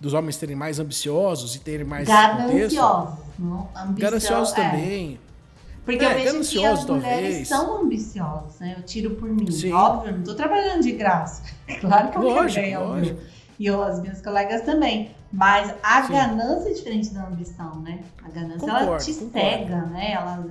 [0.00, 3.18] Dos homens terem mais ambiciosos e terem mais Gananciosos.
[3.96, 4.62] Gananciosos é.
[4.62, 5.20] também.
[5.84, 7.48] Porque é, eu vejo que as mulheres talvez.
[7.48, 8.74] são ambiciosas, né?
[8.76, 9.50] Eu tiro por mim.
[9.50, 9.72] Sim.
[9.72, 11.42] Óbvio, eu não tô trabalhando de graça.
[11.80, 13.16] Claro que eu lógico, quero ganhar
[13.58, 15.10] E eu, as minhas colegas também.
[15.32, 16.12] Mas a Sim.
[16.12, 18.00] ganância é diferente da ambição, né?
[18.24, 19.32] A ganância, concordo, ela te concordo.
[19.32, 20.12] cega, né?
[20.12, 20.44] Ela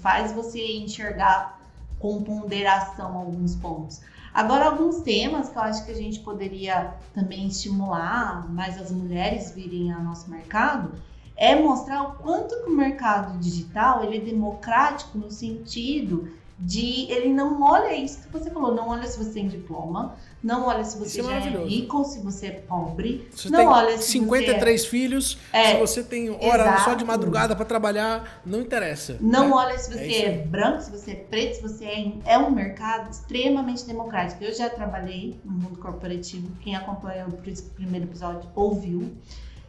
[0.00, 1.58] faz você enxergar
[1.98, 4.00] com ponderação alguns pontos.
[4.32, 9.52] Agora, alguns temas que eu acho que a gente poderia também estimular mais as mulheres
[9.52, 10.92] virem ao nosso mercado
[11.36, 17.28] é mostrar o quanto que o mercado digital ele é democrático no sentido de ele
[17.28, 20.98] não olha isso que você falou, não olha se você tem diploma, não olha se
[20.98, 24.12] você isso é já é, é rico, se você é pobre, você não olha se
[24.12, 24.90] 53 você é...
[24.90, 26.84] filhos, é, se você tem hora exato.
[26.84, 29.18] só de madrugada para trabalhar, não interessa.
[29.20, 29.54] Não né?
[29.54, 32.50] olha se você é, é, branco, se você é preto, se você é é um
[32.50, 34.42] mercado extremamente democrático.
[34.42, 39.12] Eu já trabalhei no mundo corporativo, quem acompanhou o primeiro episódio ouviu.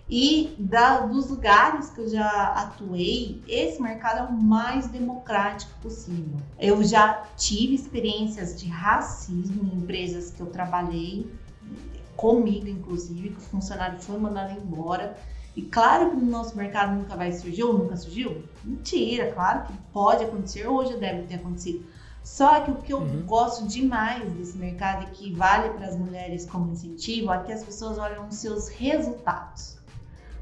[0.10, 6.40] E da, dos lugares que eu já atuei, esse mercado é o mais democrático possível.
[6.58, 11.30] Eu já tive experiências de racismo em empresas que eu trabalhei,
[12.16, 15.18] comigo inclusive, que o funcionário foi mandado embora.
[15.54, 18.44] E claro que no nosso mercado nunca vai surgir, ou nunca surgiu?
[18.64, 21.86] Mentira, claro que pode acontecer, hoje deve ter acontecido.
[22.24, 23.26] Só que o que eu uhum.
[23.26, 27.64] gosto demais desse mercado e que vale para as mulheres como incentivo é que as
[27.64, 29.77] pessoas olham os seus resultados.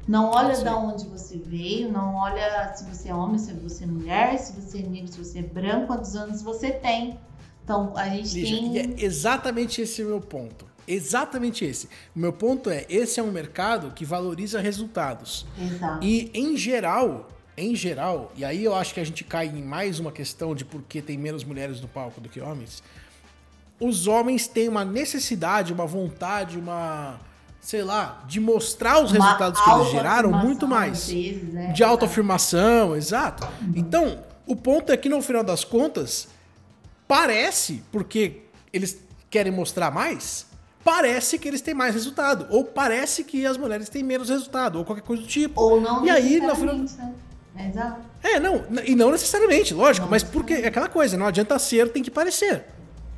[0.06, 0.62] Não olha Sim.
[0.62, 4.52] de onde você veio, não olha se você é homem, se você é mulher, se
[4.52, 7.18] você é negro, se você é branco, quantos anos você tem.
[7.64, 8.94] Então, a gente Lígia, tem.
[8.96, 10.64] E é exatamente esse o meu ponto.
[10.86, 11.88] Exatamente esse.
[12.14, 15.44] O meu ponto é, esse é um mercado que valoriza resultados.
[15.60, 16.04] Exato.
[16.04, 19.98] E em geral, em geral, e aí eu acho que a gente cai em mais
[19.98, 22.82] uma questão de por que tem menos mulheres no palco do que homens.
[23.80, 27.18] Os homens têm uma necessidade, uma vontade, uma
[27.66, 31.08] sei lá, de mostrar os Uma resultados que eles geraram muito mais.
[31.08, 31.72] vezes, né?
[31.72, 33.44] De autoafirmação, exato.
[33.74, 36.28] Então, o ponto é que no final das contas,
[37.08, 38.96] parece, porque eles
[39.28, 40.46] querem mostrar mais,
[40.84, 42.46] parece que eles têm mais resultado.
[42.50, 45.60] Ou parece que as mulheres têm menos resultado, ou qualquer coisa do tipo.
[45.60, 46.76] Ou não E aí, no final.
[46.76, 47.68] né?
[47.68, 48.00] Exato.
[48.22, 51.90] É, não, e não necessariamente, lógico, Não mas porque é aquela coisa, não adianta ser,
[51.90, 52.64] tem que parecer.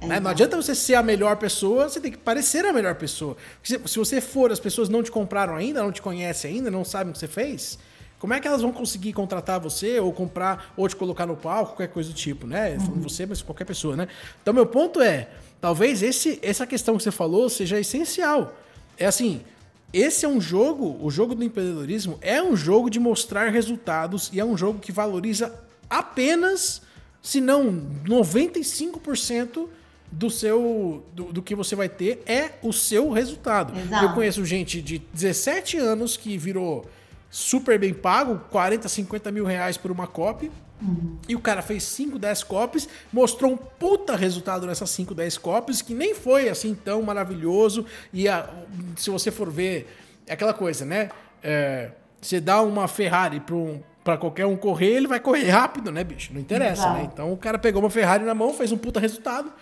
[0.03, 0.21] Né?
[0.21, 3.37] Não adianta você ser a melhor pessoa, você tem que parecer a melhor pessoa.
[3.63, 6.85] Se, se você for, as pessoas não te compraram ainda, não te conhecem ainda, não
[6.85, 7.79] sabem o que você fez,
[8.19, 11.73] como é que elas vão conseguir contratar você, ou comprar, ou te colocar no palco,
[11.73, 12.79] qualquer coisa do tipo, né?
[12.79, 14.09] Falando você, mas qualquer pessoa, né?
[14.43, 15.29] Então, meu ponto é,
[15.61, 18.57] talvez esse, essa questão que você falou seja essencial.
[18.97, 19.43] É assim,
[19.93, 24.41] esse é um jogo, o jogo do empreendedorismo é um jogo de mostrar resultados e
[24.41, 25.55] é um jogo que valoriza
[25.89, 26.83] apenas,
[27.23, 29.69] se não 95%
[30.11, 33.79] do seu do, do que você vai ter é o seu resultado.
[33.79, 34.05] Exato.
[34.05, 36.89] Eu conheço gente de 17 anos que virou
[37.31, 40.51] super bem pago, 40, 50 mil reais por uma copy.
[41.29, 45.83] E o cara fez 5, 10 copies, mostrou um puta resultado nessas 5, 10 copies,
[45.83, 47.85] que nem foi assim tão maravilhoso.
[48.13, 48.49] E a-
[48.97, 49.93] se você for ver,
[50.25, 51.11] é aquela coisa, né?
[51.43, 51.91] É,
[52.21, 56.05] você dá uma Ferrari para um, pra qualquer um correr, ele vai correr rápido, né,
[56.05, 56.33] bicho?
[56.33, 56.99] Não interessa, Exato.
[56.99, 57.11] né?
[57.13, 59.53] Então o cara pegou uma Ferrari na mão, fez um puta resultado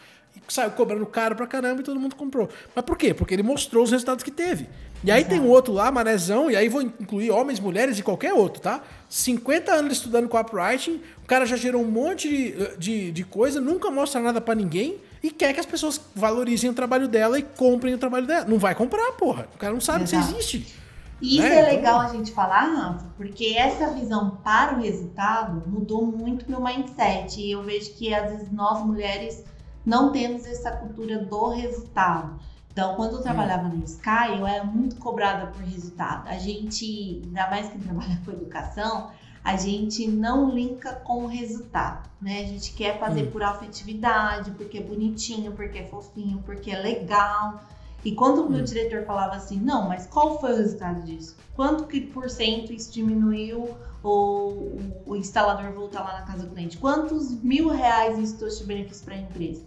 [0.49, 2.49] saiu cobrando caro pra caramba e todo mundo comprou.
[2.75, 3.13] Mas por quê?
[3.15, 4.69] Porque ele mostrou os resultados que teve.
[5.05, 8.33] E aí tem um outro lá, Manezão, e aí vou incluir homens, mulheres e qualquer
[8.33, 8.83] outro, tá?
[9.09, 13.91] 50 anos estudando copywriting, o cara já gerou um monte de, de, de coisa, nunca
[13.91, 17.95] mostra nada pra ninguém e quer que as pessoas valorizem o trabalho dela e comprem
[17.95, 18.45] o trabalho dela.
[18.47, 19.47] Não vai comprar, porra.
[19.55, 20.27] O cara não sabe que Exato.
[20.27, 20.75] você existe.
[21.21, 21.55] E isso Né?
[21.55, 26.49] é Então- legal a gente falar, Rafa, porque essa visão para o resultado mudou muito
[26.49, 27.41] meu mindset.
[27.41, 29.43] E eu vejo que às vezes nós mulheres
[29.87, 32.39] não temos essa cultura do resultado.
[32.73, 36.29] Então, quando eu trabalhava na Sky, eu era muito cobrada por resultado.
[36.29, 39.11] A gente, ainda mais quem trabalha com educação,
[39.43, 42.43] a gente não linka com o resultado, né?
[42.43, 43.31] A gente quer fazer Hum.
[43.31, 47.63] por afetividade, porque é bonitinho, porque é fofinho, porque é legal.
[48.05, 48.65] E quando o meu Hum.
[48.65, 51.37] diretor falava assim, não, mas qual foi o resultado disso?
[51.55, 53.71] Quanto que por cento isso diminuiu
[54.03, 56.77] ou o instalador voltar lá na casa do cliente?
[56.77, 59.63] Quantos mil reais isso trouxe de benefício para a empresa?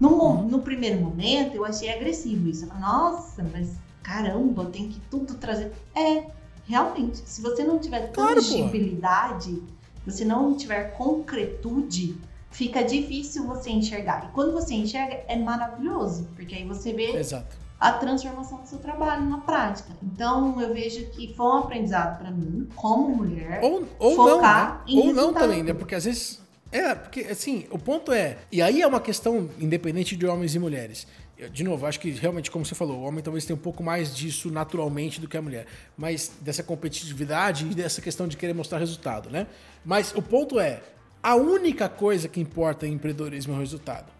[0.00, 2.64] No, no primeiro momento, eu achei agressivo isso.
[2.64, 3.70] Eu falei, Nossa, mas
[4.02, 5.72] caramba, tem que tudo trazer.
[5.94, 6.24] É,
[6.66, 9.62] realmente, se você não tiver Claro, tangibilidade,
[10.06, 12.16] você não tiver concretude,
[12.50, 14.26] fica difícil você enxergar.
[14.28, 17.56] E quando você enxerga, é maravilhoso, porque aí você vê Exato.
[17.78, 19.90] a transformação do seu trabalho na prática.
[20.02, 23.60] Então, eu vejo que foi um aprendizado para mim, como mulher.
[23.62, 25.00] Ou, ou Focar não, em né?
[25.00, 25.42] Ou não resultado.
[25.42, 25.74] também, né?
[25.74, 26.40] Porque às vezes.
[26.70, 28.38] É, porque assim, o ponto é.
[28.52, 31.06] E aí é uma questão independente de homens e mulheres.
[31.38, 33.82] Eu, de novo, acho que realmente, como você falou, o homem talvez tenha um pouco
[33.82, 35.66] mais disso naturalmente do que a mulher.
[35.96, 39.46] Mas dessa competitividade e dessa questão de querer mostrar resultado, né?
[39.84, 40.82] Mas o ponto é:
[41.22, 44.17] a única coisa que importa em empreendedorismo é o resultado.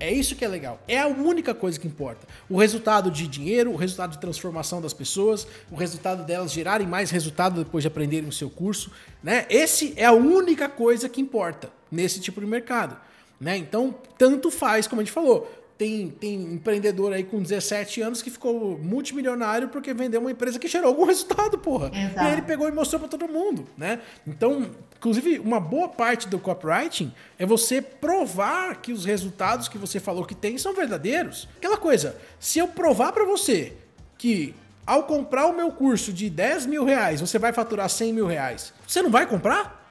[0.00, 0.80] É isso que é legal.
[0.86, 2.26] É a única coisa que importa.
[2.48, 7.10] O resultado de dinheiro, o resultado de transformação das pessoas, o resultado delas gerarem mais
[7.10, 8.90] resultado depois de aprenderem o seu curso,
[9.22, 9.46] né?
[9.48, 12.96] Esse é a única coisa que importa nesse tipo de mercado,
[13.40, 13.56] né?
[13.56, 15.50] Então, tanto faz, como a gente falou.
[15.76, 20.68] Tem, tem empreendedor aí com 17 anos que ficou multimilionário porque vendeu uma empresa que
[20.68, 21.90] gerou algum resultado, porra.
[21.92, 22.16] Exato.
[22.16, 24.00] E aí ele pegou e mostrou pra todo mundo, né?
[24.24, 24.70] Então,
[25.04, 30.24] inclusive, uma boa parte do copywriting é você provar que os resultados que você falou
[30.24, 31.46] que tem são verdadeiros.
[31.58, 33.74] Aquela coisa, se eu provar pra você
[34.16, 34.54] que
[34.86, 38.72] ao comprar o meu curso de 10 mil reais, você vai faturar 100 mil reais,
[38.86, 39.86] você não vai comprar?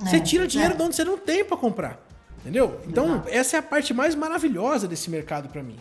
[0.00, 0.76] Você É, tira dinheiro é.
[0.76, 2.04] de onde você não tem pra comprar.
[2.40, 2.80] Entendeu?
[2.88, 5.76] Então, essa é a parte mais maravilhosa desse mercado pra mim.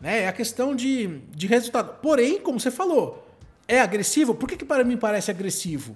[0.00, 0.22] Né?
[0.22, 1.96] É a questão de, de resultado.
[2.00, 3.26] Porém, como você falou,
[3.68, 4.34] é agressivo?
[4.34, 5.94] Por que, que para mim parece agressivo?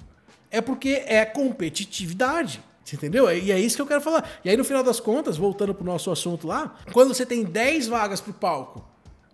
[0.50, 2.62] É porque é competitividade.
[2.92, 3.30] Entendeu?
[3.30, 4.28] E é isso que eu quero falar.
[4.44, 7.86] E aí, no final das contas, voltando pro nosso assunto lá, quando você tem 10
[7.86, 8.89] vagas pro palco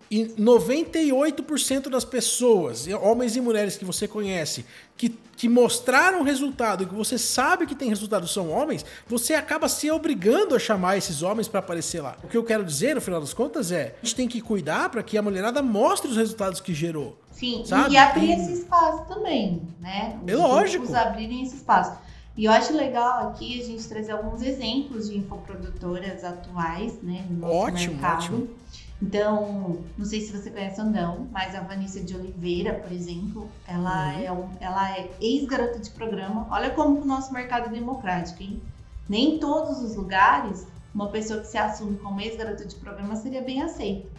[0.09, 4.65] e 98% das pessoas, homens e mulheres que você conhece,
[4.95, 9.67] que, que mostraram resultado e que você sabe que tem resultado são homens, você acaba
[9.67, 12.15] se obrigando a chamar esses homens para aparecer lá.
[12.23, 14.89] O que eu quero dizer, no final das contas, é a gente tem que cuidar
[14.89, 17.17] para que a mulherada mostre os resultados que gerou.
[17.31, 17.93] Sim, Sabe?
[17.93, 20.17] e abrir esse espaço também, né?
[20.23, 20.95] Os É lógico.
[20.95, 21.97] abrirem esse espaço.
[22.35, 27.25] E eu acho legal aqui a gente trazer alguns exemplos de infoprodutoras atuais, né?
[27.29, 28.17] No Ótimo, mercado.
[28.17, 28.47] ótimo.
[29.01, 33.47] Então, não sei se você conhece ou não, mas a Vanessa de Oliveira, por exemplo,
[33.67, 34.19] ela uhum.
[34.19, 36.47] é, um, ela é ex-garota de programa.
[36.49, 38.61] Olha como o nosso mercado é democrático, hein?
[39.07, 43.41] Nem em todos os lugares uma pessoa que se assume como ex-garota de programa seria
[43.41, 44.09] bem aceita,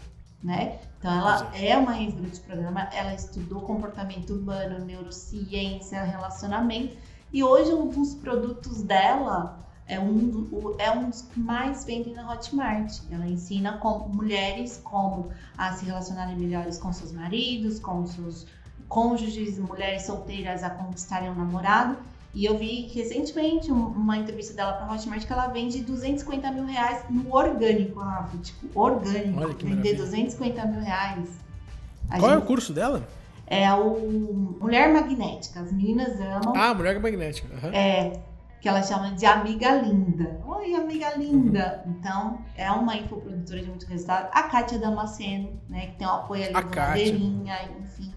[0.41, 0.79] né?
[0.97, 6.95] Então, ela é uma ex-garota de programa, ela estudou comportamento humano, neurociência, relacionamento,
[7.33, 12.31] e hoje um dos produtos dela é um, é um dos que mais vendem na
[12.31, 12.99] Hotmart.
[13.11, 18.45] Ela ensina com, mulheres como a se relacionarem melhores com seus maridos, com seus
[18.87, 21.97] cônjuges, mulheres solteiras a conquistarem um namorado.
[22.35, 27.03] E eu vi recentemente uma entrevista dela para Hotmart que ela vende 250 mil reais
[27.09, 28.37] no orgânico, Rafa.
[28.37, 29.41] Tipo, orgânico.
[29.41, 29.97] Olha que vender maravilha.
[29.97, 31.29] 250 mil reais.
[32.07, 32.41] A Qual gente...
[32.41, 33.07] é o curso dela?
[33.47, 35.61] É o Mulher Magnética.
[35.61, 36.53] As meninas amam.
[36.55, 37.47] Ah, Mulher Magnética.
[37.51, 37.73] Uhum.
[37.73, 38.28] É
[38.61, 40.39] que ela chama de amiga linda.
[40.45, 41.81] Oi, amiga linda.
[41.85, 41.91] Uhum.
[41.91, 44.29] Então, é uma infoprodutora de muito resultado.
[44.33, 48.13] A Kátia Damasceno, né, que tem um apoio ali a do Madeirinha, enfim.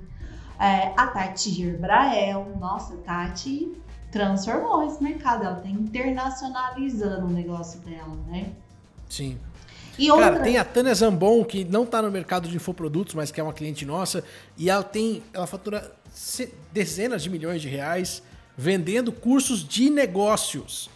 [0.58, 2.56] É, a Tati Gerbrael.
[2.58, 3.72] Nossa, Tati
[4.10, 5.44] transformou esse mercado.
[5.44, 8.52] Ela tá internacionalizando o negócio dela, né?
[9.08, 9.38] Sim.
[9.98, 10.32] E outra...
[10.32, 13.44] Cara, tem a Tânia Zambon, que não tá no mercado de infoprodutos, mas que é
[13.44, 14.24] uma cliente nossa,
[14.56, 15.22] e ela tem.
[15.32, 15.92] Ela fatura
[16.72, 18.22] dezenas de milhões de reais
[18.56, 20.90] vendendo cursos de negócios,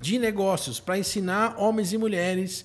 [0.00, 2.64] de negócios, para ensinar homens e mulheres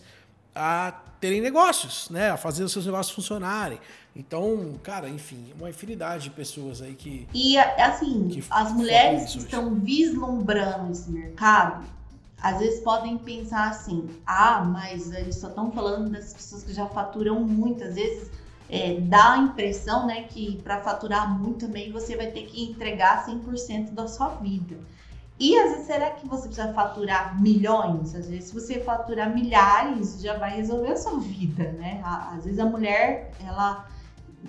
[0.56, 3.80] a terem negócios, né, a fazer os seus negócios funcionarem.
[4.16, 7.28] Então, cara, enfim, uma infinidade de pessoas aí que.
[7.34, 11.86] E assim, que as mulheres que estão vislumbrando esse mercado,
[12.42, 16.88] às vezes podem pensar assim: ah, mas eles só estão falando das pessoas que já
[16.88, 18.32] faturam muitas vezes
[18.70, 23.26] é, dá a impressão né, que para faturar muito também você vai ter que entregar
[23.26, 24.78] 100% da sua vida.
[25.40, 28.16] E às vezes, será que você precisa faturar milhões?
[28.16, 32.02] Às vezes, se você faturar milhares, já vai resolver a sua vida, né?
[32.04, 33.88] Às vezes, a mulher, ela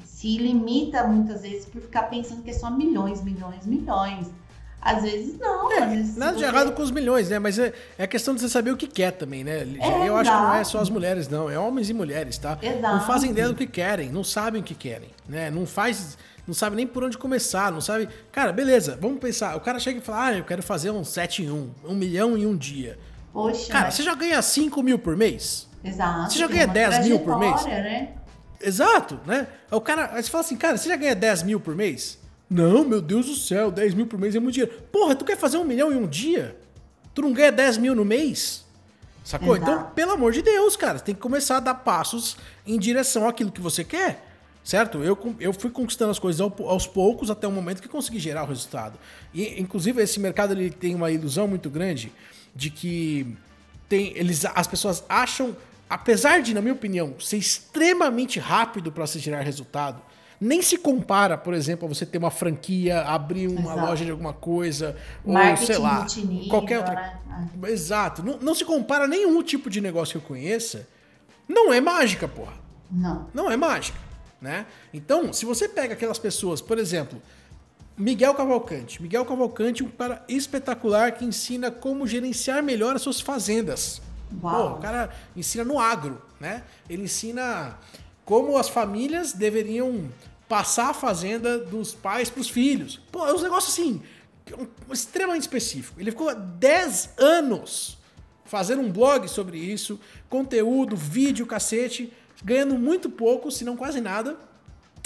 [0.02, 4.30] se limita muitas vezes por ficar pensando que é só milhões, milhões, milhões.
[4.80, 5.72] Às vezes não.
[5.72, 7.38] É, às vezes nada de errado com os milhões, né?
[7.38, 9.66] Mas é, é questão de você saber o que quer também, né?
[9.80, 11.50] É, eu acho que não é só as mulheres, não.
[11.50, 12.58] É homens e mulheres, tá?
[12.62, 12.96] Exato.
[12.96, 15.50] Não fazem ideia do que querem, não sabem o que querem, né?
[15.50, 16.16] Não faz.
[16.46, 18.08] Não sabe nem por onde começar, não sabe.
[18.32, 19.56] Cara, beleza, vamos pensar.
[19.56, 22.38] O cara chega e fala: Ah, eu quero fazer um 7 em 1, um milhão
[22.38, 22.98] em um dia.
[23.32, 23.70] Poxa.
[23.70, 25.68] Cara, você já ganha 5 mil por mês?
[25.84, 26.32] Exato.
[26.32, 27.64] Você já ganha 10 mil por mês?
[27.66, 28.08] Né?
[28.60, 29.46] Exato, né?
[29.70, 32.18] O cara, aí você fala assim, cara, você já ganha 10 mil por mês?
[32.48, 34.74] Não, meu Deus do céu, 10 mil por mês é muito dinheiro.
[34.90, 36.56] Porra, tu quer fazer um milhão em um dia?
[37.14, 38.64] Tu não ganha 10 mil no mês?
[39.22, 39.56] Sacou?
[39.56, 39.70] Exato.
[39.70, 43.52] Então, pelo amor de Deus, cara, tem que começar a dar passos em direção àquilo
[43.52, 44.24] que você quer.
[44.64, 45.02] Certo?
[45.02, 48.46] Eu, eu fui conquistando as coisas aos poucos até o momento que consegui gerar o
[48.46, 48.98] resultado.
[49.32, 52.12] E, inclusive, esse mercado ele tem uma ilusão muito grande
[52.54, 53.36] de que
[53.88, 55.56] tem, eles, as pessoas acham,
[55.88, 60.02] apesar de, na minha opinião, ser extremamente rápido para se gerar resultado,
[60.40, 63.80] nem se compara, por exemplo, a você ter uma franquia, abrir uma Exato.
[63.80, 66.06] loja de alguma coisa, Marketing ou sei lá,
[66.48, 66.94] qualquer outra.
[66.94, 67.70] Né?
[67.70, 68.22] Exato.
[68.22, 70.86] Não, não se compara a nenhum tipo de negócio que eu conheça.
[71.48, 72.54] Não é mágica, porra.
[72.90, 73.28] Não.
[73.34, 73.98] Não é mágica,
[74.40, 74.66] né?
[74.94, 77.20] Então, se você pega aquelas pessoas, por exemplo,
[77.96, 79.02] Miguel Cavalcante.
[79.02, 84.00] Miguel Cavalcante, um cara espetacular que ensina como gerenciar melhor as suas fazendas.
[84.42, 84.70] Uau.
[84.70, 86.62] Pô, o cara ensina no agro, né?
[86.88, 87.76] Ele ensina
[88.28, 90.10] como as famílias deveriam
[90.46, 93.00] passar a fazenda dos pais para os filhos.
[93.10, 94.02] Pô, é um negócio assim,
[94.92, 95.98] extremamente específico.
[95.98, 97.96] Ele ficou 10 anos
[98.44, 102.12] fazendo um blog sobre isso, conteúdo, vídeo, cacete,
[102.44, 104.36] ganhando muito pouco, se não quase nada,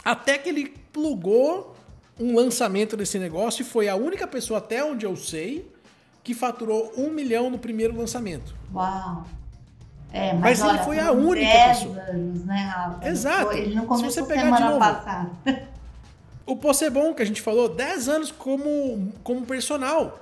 [0.04, 1.76] até que ele plugou
[2.18, 5.70] um lançamento desse negócio e foi a única pessoa, até onde eu sei,
[6.24, 8.52] que faturou um milhão no primeiro lançamento.
[8.74, 9.28] Uau!
[10.12, 12.00] É, mas, mas olha, ele foi a única 10 pessoa.
[12.00, 13.08] anos, né, Rafa?
[13.08, 13.52] Exato.
[13.52, 15.30] Ele não começou Se você pegar semana de novo, passada.
[16.44, 20.18] O Possebon, que a gente falou, 10 anos como, como personal.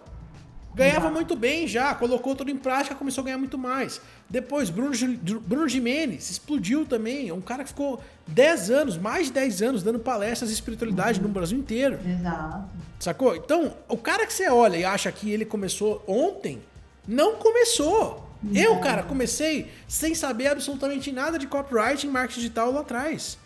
[0.73, 1.15] Ganhava Exato.
[1.15, 4.01] muito bem já, colocou tudo em prática, começou a ganhar muito mais.
[4.29, 4.93] Depois, Bruno,
[5.41, 7.29] Bruno Jimenez explodiu também.
[7.29, 11.19] É um cara que ficou 10 anos, mais de 10 anos, dando palestras de espiritualidade
[11.19, 11.27] uhum.
[11.27, 11.99] no Brasil inteiro.
[12.07, 12.69] Exato.
[13.01, 13.35] Sacou?
[13.35, 16.61] Então, o cara que você olha e acha que ele começou ontem,
[17.09, 18.30] não começou.
[18.55, 23.39] Eu, cara, comecei sem saber absolutamente nada de copyright em marketing digital lá atrás.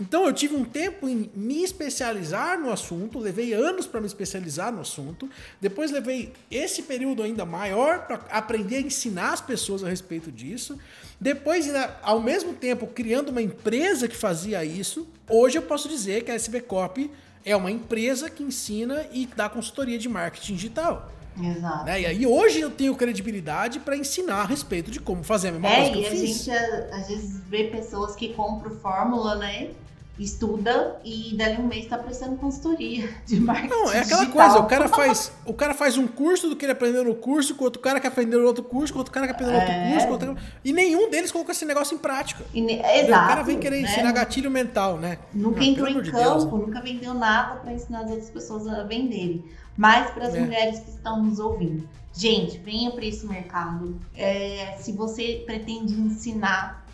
[0.00, 4.72] Então eu tive um tempo em me especializar no assunto, levei anos para me especializar
[4.72, 5.28] no assunto,
[5.60, 10.78] depois levei esse período ainda maior para aprender a ensinar as pessoas a respeito disso,
[11.20, 11.66] depois
[12.00, 15.08] ao mesmo tempo criando uma empresa que fazia isso.
[15.28, 17.10] Hoje eu posso dizer que a SB Copy
[17.44, 21.10] é uma empresa que ensina e dá consultoria de marketing digital.
[21.40, 21.84] Exato.
[21.84, 22.14] Né?
[22.14, 25.76] E hoje eu tenho credibilidade para ensinar a respeito de como fazer a mesma é,
[25.76, 26.44] coisa que eu e a fiz.
[26.44, 29.70] gente às vezes vê pessoas que compram fórmula, né?
[30.18, 33.68] estuda e dali um mês está prestando consultoria de marketing.
[33.68, 34.46] Não, é aquela digital.
[34.48, 37.54] coisa, o cara faz, o cara faz um curso do que ele aprendeu no curso,
[37.54, 39.72] com outro cara que aprendeu no outro curso, com outro cara que aprendeu no outro
[39.74, 39.92] É.
[39.92, 40.36] curso, outro...
[40.64, 42.44] e nenhum deles colocou esse negócio em prática.
[42.52, 42.80] E ne-?
[42.80, 43.24] Exato.
[43.24, 43.88] o cara vem querer né?
[43.88, 45.18] ensinar gatilho mental, né?
[45.32, 46.50] Nunca Ah, entrou em de campo, Deus, né?
[46.50, 49.44] nunca vendeu nada para ensinar as outras pessoas a venderem.
[49.78, 50.40] Mas para as É.
[50.40, 53.96] mulheres que estão nos ouvindo, gente, venha para esse mercado.
[54.12, 56.84] É, se você pretende ensinar,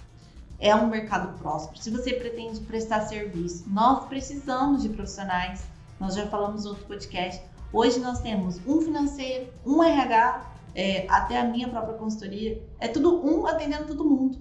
[0.60, 1.78] é um mercado próspero.
[1.82, 5.64] Se você pretende prestar serviço, nós precisamos de profissionais.
[5.98, 7.42] Nós já falamos no outro podcast.
[7.72, 12.62] Hoje nós temos um financeiro, um RH, é, até a minha própria consultoria.
[12.78, 14.38] É tudo um atendendo todo mundo.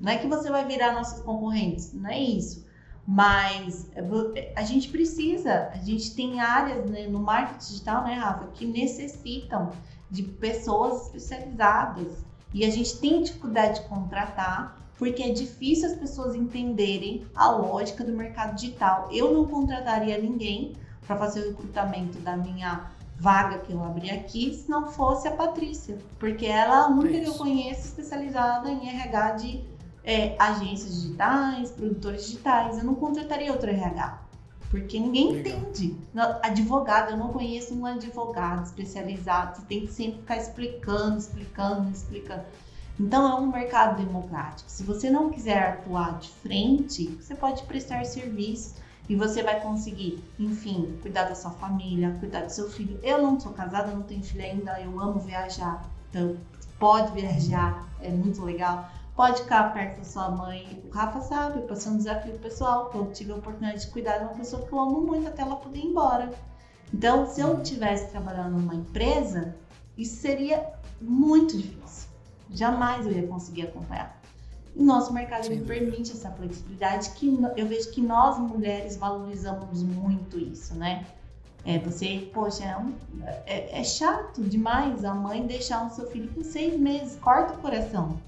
[0.00, 2.66] Não é que você vai virar nossos concorrentes, não é isso.
[3.06, 8.14] Mas é, vo- a gente precisa, a gente tem áreas né, no marketing digital, né,
[8.14, 9.72] Rafa, que necessitam
[10.10, 12.24] de pessoas especializadas.
[12.52, 18.04] E a gente tem dificuldade de contratar, porque é difícil as pessoas entenderem a lógica
[18.04, 19.08] do mercado digital.
[19.12, 20.74] Eu não contrataria ninguém
[21.06, 25.32] para fazer o recrutamento da minha vaga que eu abri aqui se não fosse a
[25.32, 29.64] Patrícia, porque ela é a única que eu conheço especializada em RH de
[30.04, 32.78] é, agências digitais, produtores digitais.
[32.78, 34.18] Eu não contrataria outro RH,
[34.70, 35.58] porque ninguém Legal.
[35.58, 35.96] entende.
[36.42, 39.56] Advogado, eu não conheço um advogado especializado.
[39.56, 42.44] Você tem que sempre ficar explicando, explicando, explicando.
[42.98, 44.70] Então é um mercado democrático.
[44.70, 48.76] Se você não quiser atuar de frente, você pode prestar serviço
[49.08, 52.98] e você vai conseguir, enfim, cuidar da sua família, cuidar do seu filho.
[53.02, 55.84] Eu não sou casada, não tenho filho ainda, eu amo viajar.
[56.08, 56.36] Então,
[56.78, 58.88] pode viajar, é muito legal.
[59.14, 60.82] Pode ficar perto da sua mãe.
[60.84, 64.18] O Rafa sabe, eu passei um desafio pessoal, que eu tive a oportunidade de cuidar
[64.18, 66.32] de uma pessoa que eu amo muito até ela poder ir embora.
[66.92, 69.54] Então, se eu estivesse trabalhando numa empresa,
[69.96, 70.68] isso seria
[71.00, 72.08] muito difícil.
[72.50, 74.20] Jamais eu ia conseguir acompanhar.
[74.74, 75.64] E nosso mercado dúvida.
[75.66, 81.06] permite essa flexibilidade que eu vejo que nós mulheres valorizamos muito isso, né?
[81.64, 82.94] É, você, poxa, é, um-
[83.46, 87.58] é- é chato demais a mãe deixar o seu filho com seis meses, corta o
[87.58, 88.18] coração.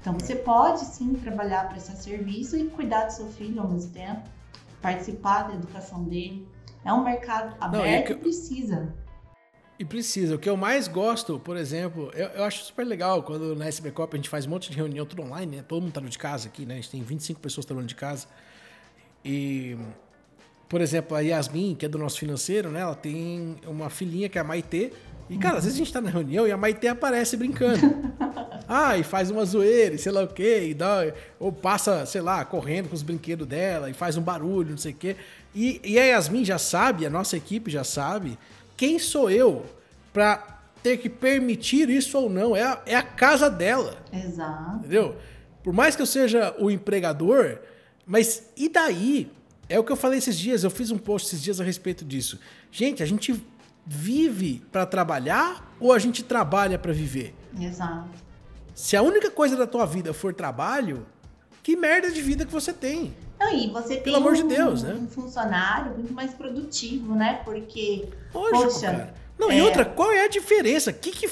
[0.00, 4.22] Então você pode sim trabalhar, prestar serviço e cuidar do seu filho ao mesmo tempo,
[4.80, 6.46] participar da educação dele.
[6.84, 8.94] É um mercado Não, e aberto que- e precisa.
[9.78, 10.34] E precisa.
[10.34, 14.14] O que eu mais gosto, por exemplo, eu, eu acho super legal quando na SBCOP
[14.14, 15.62] a gente faz um monte de reunião tudo online, né?
[15.66, 16.74] Todo mundo tá de casa aqui, né?
[16.74, 18.26] A gente tem 25 pessoas trabalhando de casa.
[19.24, 19.76] E,
[20.68, 22.80] por exemplo, a Yasmin, que é do nosso financeiro, né?
[22.80, 24.92] Ela tem uma filhinha que é a Maitê.
[25.30, 27.80] E, cara, às vezes a gente tá na reunião e a Maitê aparece brincando.
[28.72, 32.20] Ah, e faz uma zoeira, e sei lá o quê, e dá, ou passa, sei
[32.20, 35.16] lá, correndo com os brinquedos dela e faz um barulho, não sei o quê.
[35.52, 38.38] E, e a Yasmin já sabe, a nossa equipe já sabe,
[38.76, 39.66] quem sou eu
[40.12, 42.54] pra ter que permitir isso ou não.
[42.54, 44.76] É a, é a casa dela, Exato.
[44.78, 45.16] entendeu?
[45.64, 47.58] Por mais que eu seja o empregador,
[48.06, 49.32] mas e daí?
[49.68, 52.04] É o que eu falei esses dias, eu fiz um post esses dias a respeito
[52.04, 52.38] disso.
[52.70, 53.44] Gente, a gente
[53.84, 57.34] vive pra trabalhar ou a gente trabalha pra viver?
[57.60, 58.29] Exato.
[58.80, 61.06] Se a única coisa da tua vida for trabalho,
[61.62, 63.14] que merda de vida que você tem?
[63.38, 64.94] Não, e você tem Pelo amor de um, Deus, né?
[64.94, 67.42] um funcionário muito mais produtivo, né?
[67.44, 69.14] Porque Lógico, Poxa, cara.
[69.38, 69.62] Não, e é.
[69.62, 70.94] outra, qual é a diferença?
[70.94, 71.28] Que que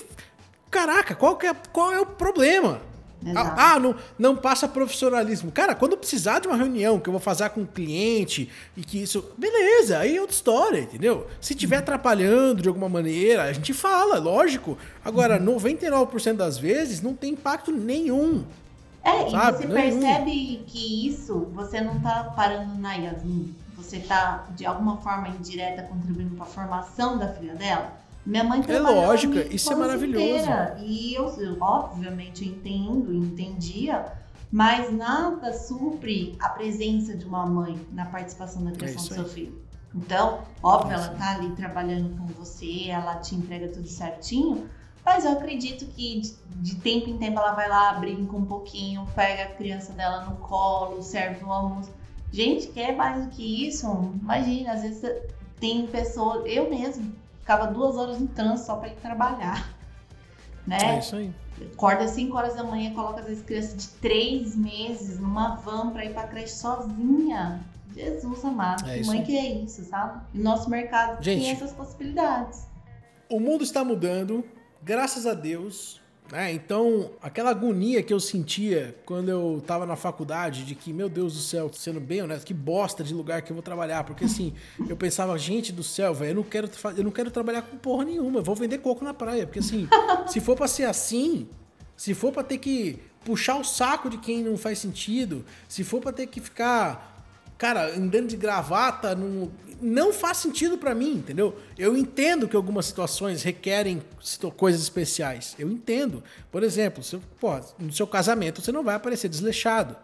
[0.71, 2.83] Caraca, qual que é, qual é o problema?
[3.25, 3.61] Exato.
[3.61, 5.51] Ah, ah, não, não passa profissionalismo.
[5.51, 9.03] Cara, quando precisar de uma reunião que eu vou fazer com um cliente e que
[9.03, 9.25] isso.
[9.37, 11.27] Beleza, aí é outra história, entendeu?
[11.41, 14.79] Se estiver atrapalhando de alguma maneira, a gente fala, lógico.
[15.05, 18.45] Agora, 99% das vezes não tem impacto nenhum.
[19.03, 19.65] É, Sabe?
[19.65, 20.01] e você Nenhum.
[20.01, 23.55] percebe que isso você não tá parando na Yasmin.
[23.77, 27.93] Você tá, de alguma forma indireta, contribuindo para a formação da filha dela.
[28.29, 30.25] Minha mãe trabalhou É lógico, a minha isso é maravilhoso.
[30.27, 30.77] inteira.
[30.81, 34.05] E eu, eu, obviamente, entendo, entendia,
[34.53, 39.25] mas nada supre a presença de uma mãe na participação da criação É do seu
[39.25, 39.63] filho.
[39.95, 44.69] Então, óbvio, É ela tá ali trabalhando com você, ela te entrega tudo certinho,
[45.05, 49.07] mas eu acredito que de, de tempo em tempo ela vai lá, brinca um pouquinho,
[49.15, 51.91] pega a criança dela no colo, serve o almoço.
[52.31, 53.87] Gente, quer mais do que isso?
[54.21, 55.11] Imagina, às vezes
[55.59, 57.11] tem pessoas, eu mesmo,
[57.49, 59.75] ficava duas horas no trânsito só para ir trabalhar.
[60.67, 60.99] É Né?
[60.99, 61.33] isso aí.
[61.73, 65.91] Acorda às 5 horas da manhã, coloca às vezes criança de 3 meses numa van
[65.91, 67.65] para ir pra creche sozinha.
[67.95, 70.21] Jesus amado, É mãe que é isso, sabe?
[70.35, 71.57] E nosso mercado tem Gente.
[71.57, 72.69] essas possibilidades.
[73.31, 74.45] O mundo está mudando,
[74.83, 76.03] graças a Deus.
[76.31, 76.53] Né?
[76.53, 81.35] Então, aquela agonia que eu sentia quando eu estava na faculdade, de que, meu Deus
[81.35, 84.05] do céu, sendo bem honesto, que bosta de lugar que eu vou trabalhar.
[84.05, 84.53] Porque assim,
[84.89, 88.05] eu pensava, gente do céu, velho, eu não quero eu não quero trabalhar com porra
[88.05, 89.47] nenhuma, eu vou vender coco na praia.
[89.47, 89.89] Porque assim,
[90.29, 91.49] se for para ser assim,
[91.97, 96.01] se for para ter que puxar o saco de quem não faz sentido, se for
[96.01, 97.18] para ter que ficar
[97.59, 99.51] cara, andando de gravata, não,
[99.83, 101.57] não faz sentido para mim, entendeu?
[101.77, 104.01] Eu entendo que algumas situações requerem
[104.57, 105.57] coisas especiais.
[105.59, 106.23] Eu entendo.
[106.51, 107.21] Por exemplo, se,
[107.79, 109.97] no seu casamento você não vai aparecer desleixado.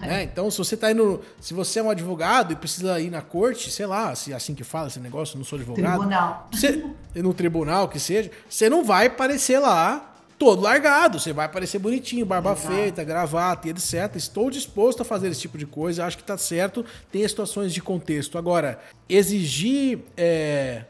[0.00, 0.24] né?
[0.24, 1.20] Então, se você tá indo.
[1.40, 4.54] Se você é um advogado e precisa ir na corte, sei lá, se é assim
[4.54, 5.98] que fala esse negócio, não sou advogado.
[5.98, 6.48] Tribunal.
[6.52, 6.84] Você,
[7.14, 10.11] no tribunal, que seja, você não vai aparecer lá
[10.42, 11.20] todo largado.
[11.20, 12.74] Você vai aparecer bonitinho, barba Exato.
[12.74, 14.16] feita, gravata e etc.
[14.16, 16.84] Estou disposto a fazer esse tipo de coisa, acho que está certo.
[17.12, 18.36] Tem situações de contexto.
[18.36, 20.82] Agora, exigir é,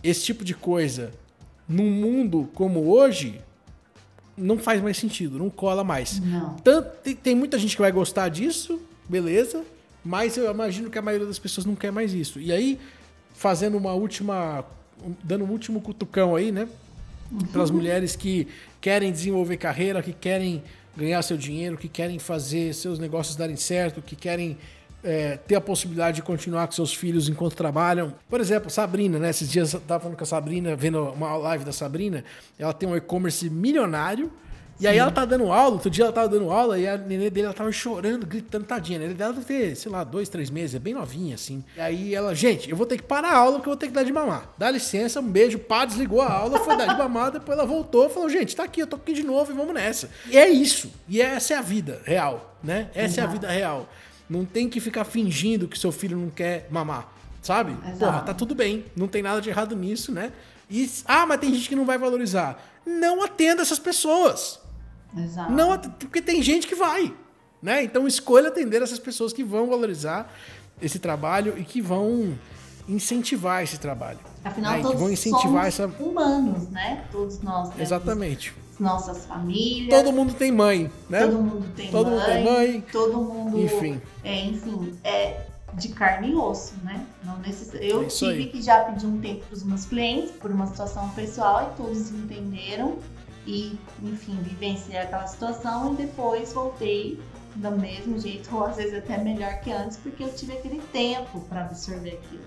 [0.00, 1.10] esse tipo de coisa
[1.68, 3.40] num mundo como hoje
[4.36, 6.20] não faz mais sentido, não cola mais.
[6.20, 6.54] Não.
[6.62, 9.64] Tanto, tem, tem muita gente que vai gostar disso, beleza,
[10.04, 12.38] mas eu imagino que a maioria das pessoas não quer mais isso.
[12.38, 12.78] E aí,
[13.34, 14.64] fazendo uma última.
[15.24, 16.68] dando um último cutucão aí, né?
[17.50, 18.46] Para as mulheres que
[18.84, 20.62] querem desenvolver carreira, que querem
[20.94, 24.58] ganhar seu dinheiro, que querem fazer seus negócios darem certo, que querem
[25.02, 28.12] é, ter a possibilidade de continuar com seus filhos enquanto trabalham.
[28.28, 29.30] Por exemplo, Sabrina, né?
[29.30, 32.22] Esses dias eu estava falando com a Sabrina, vendo uma live da Sabrina,
[32.58, 34.30] ela tem um e-commerce milionário
[34.84, 37.30] e aí ela tá dando aula, outro dia ela tava dando aula e a nenê
[37.30, 38.98] dele ela tava chorando, gritando, tadinha.
[38.98, 41.64] A nenê dela deve ter, sei lá, dois, três meses, é bem novinha, assim.
[41.76, 43.86] E aí ela, gente, eu vou ter que parar a aula porque eu vou ter
[43.88, 44.50] que dar de mamar.
[44.56, 48.08] Dá licença, um beijo, pá, desligou a aula, foi dar de mamar, depois ela voltou
[48.10, 50.10] falou, gente, tá aqui, eu tô aqui de novo e vamos nessa.
[50.28, 50.90] E é isso.
[51.08, 52.88] E essa é a vida real, né?
[52.94, 53.88] Essa é a vida real.
[54.28, 57.12] Não tem que ficar fingindo que seu filho não quer mamar,
[57.42, 57.72] sabe?
[57.72, 57.98] Exato.
[57.98, 60.32] Porra, tá tudo bem, não tem nada de errado nisso, né?
[60.70, 62.62] E, ah, mas tem gente que não vai valorizar.
[62.86, 64.60] Não atenda essas pessoas.
[65.16, 65.52] Exato.
[65.52, 67.14] Não, porque tem gente que vai.
[67.62, 67.82] Né?
[67.82, 70.30] Então escolha atender essas pessoas que vão valorizar
[70.82, 72.36] esse trabalho e que vão
[72.86, 74.18] incentivar esse trabalho.
[74.44, 74.82] Afinal, né?
[74.82, 75.86] todos que vão incentivar essa...
[75.86, 77.04] humanos, né?
[77.10, 77.70] Todos nós.
[77.78, 78.54] Exatamente.
[78.78, 79.88] Nossas famílias.
[79.88, 81.20] Todo mundo tem mãe, né?
[81.20, 82.18] Todo mundo tem todo mãe.
[82.18, 82.84] Mundo tem mãe.
[82.92, 83.58] Todo mundo.
[83.58, 84.02] Enfim.
[84.22, 87.04] É, enfim, é de carne e osso, né?
[87.24, 87.72] Não necess...
[87.74, 88.46] Eu é tive aí.
[88.48, 92.10] que já pedir um tempo para os meus clientes por uma situação pessoal e todos
[92.10, 92.98] entenderam
[93.46, 97.18] e, enfim, vivenciei aquela situação e depois voltei
[97.54, 101.40] do mesmo jeito, ou às vezes até melhor que antes, porque eu tive aquele tempo
[101.42, 102.42] para absorver aquilo.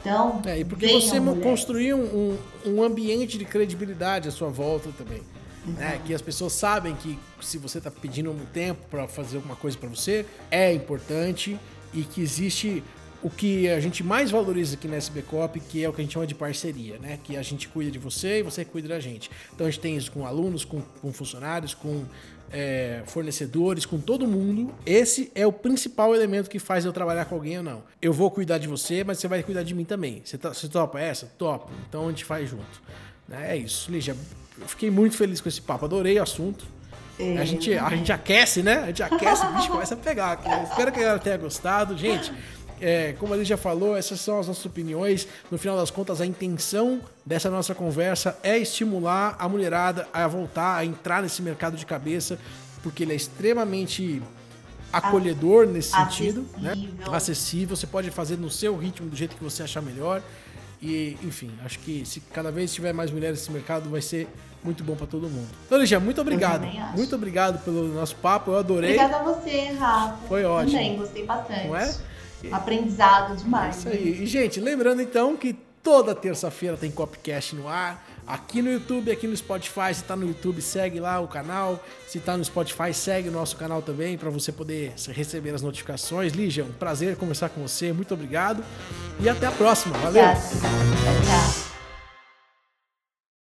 [0.00, 5.22] Então, é, e porque você construiu um, um ambiente de credibilidade à sua volta também.
[5.66, 5.98] Né?
[6.04, 9.78] Que as pessoas sabem que se você está pedindo um tempo para fazer alguma coisa
[9.78, 11.58] para você, é importante
[11.94, 12.84] e que existe
[13.24, 16.04] o que a gente mais valoriza aqui na SB Cop, que é o que a
[16.04, 17.18] gente chama de parceria, né?
[17.24, 19.30] Que a gente cuida de você e você cuida da gente.
[19.54, 22.04] Então a gente tem isso com alunos, com, com funcionários, com
[22.52, 24.74] é, fornecedores, com todo mundo.
[24.84, 27.82] Esse é o principal elemento que faz eu trabalhar com alguém ou não.
[28.00, 30.20] Eu vou cuidar de você, mas você vai cuidar de mim também.
[30.22, 31.26] Você, tá, você topa essa?
[31.38, 31.72] Topa.
[31.88, 32.82] Então a gente faz junto.
[33.26, 33.54] Né?
[33.54, 33.90] É isso.
[33.90, 34.14] Lígia,
[34.60, 35.86] eu fiquei muito feliz com esse papo.
[35.86, 36.66] Adorei o assunto.
[37.18, 38.80] É, a, gente, a gente aquece, né?
[38.80, 40.38] A gente aquece, o bicho começa a pegar.
[40.68, 41.96] Espero que ela tenha gostado.
[41.96, 42.30] Gente,
[42.84, 45.26] é, como a gente já falou, essas são as nossas opiniões.
[45.50, 50.76] No final das contas, a intenção dessa nossa conversa é estimular a mulherada a voltar,
[50.76, 52.38] a entrar nesse mercado de cabeça,
[52.82, 54.22] porque ele é extremamente
[54.92, 56.44] acolhedor nesse Acessível.
[56.44, 56.74] sentido, né?
[57.10, 60.20] Acessível, você pode fazer no seu ritmo, do jeito que você achar melhor.
[60.82, 64.28] E, enfim, acho que se cada vez tiver mais mulheres nesse mercado, vai ser
[64.62, 65.48] muito bom para todo mundo.
[65.64, 66.66] Então, Lígia, muito obrigado.
[66.94, 68.98] Muito obrigado pelo nosso papo, eu adorei.
[68.98, 70.18] Obrigada a você, Rafa.
[70.28, 70.72] Foi ótimo.
[70.72, 71.66] Também, gostei bastante.
[71.66, 71.94] Não é?
[72.52, 73.76] Aprendizado demais.
[73.76, 74.22] É isso aí.
[74.22, 78.04] E, gente, lembrando então que toda terça-feira tem Copcast no ar.
[78.26, 79.94] Aqui no YouTube, aqui no Spotify.
[79.94, 81.84] Se tá no YouTube, segue lá o canal.
[82.08, 86.32] Se tá no Spotify, segue o nosso canal também para você poder receber as notificações.
[86.32, 87.92] Lígia, um prazer conversar com você.
[87.92, 88.64] Muito obrigado.
[89.20, 89.96] E até a próxima.
[89.98, 90.24] Valeu.
[90.24, 91.73] Tchau, tchau.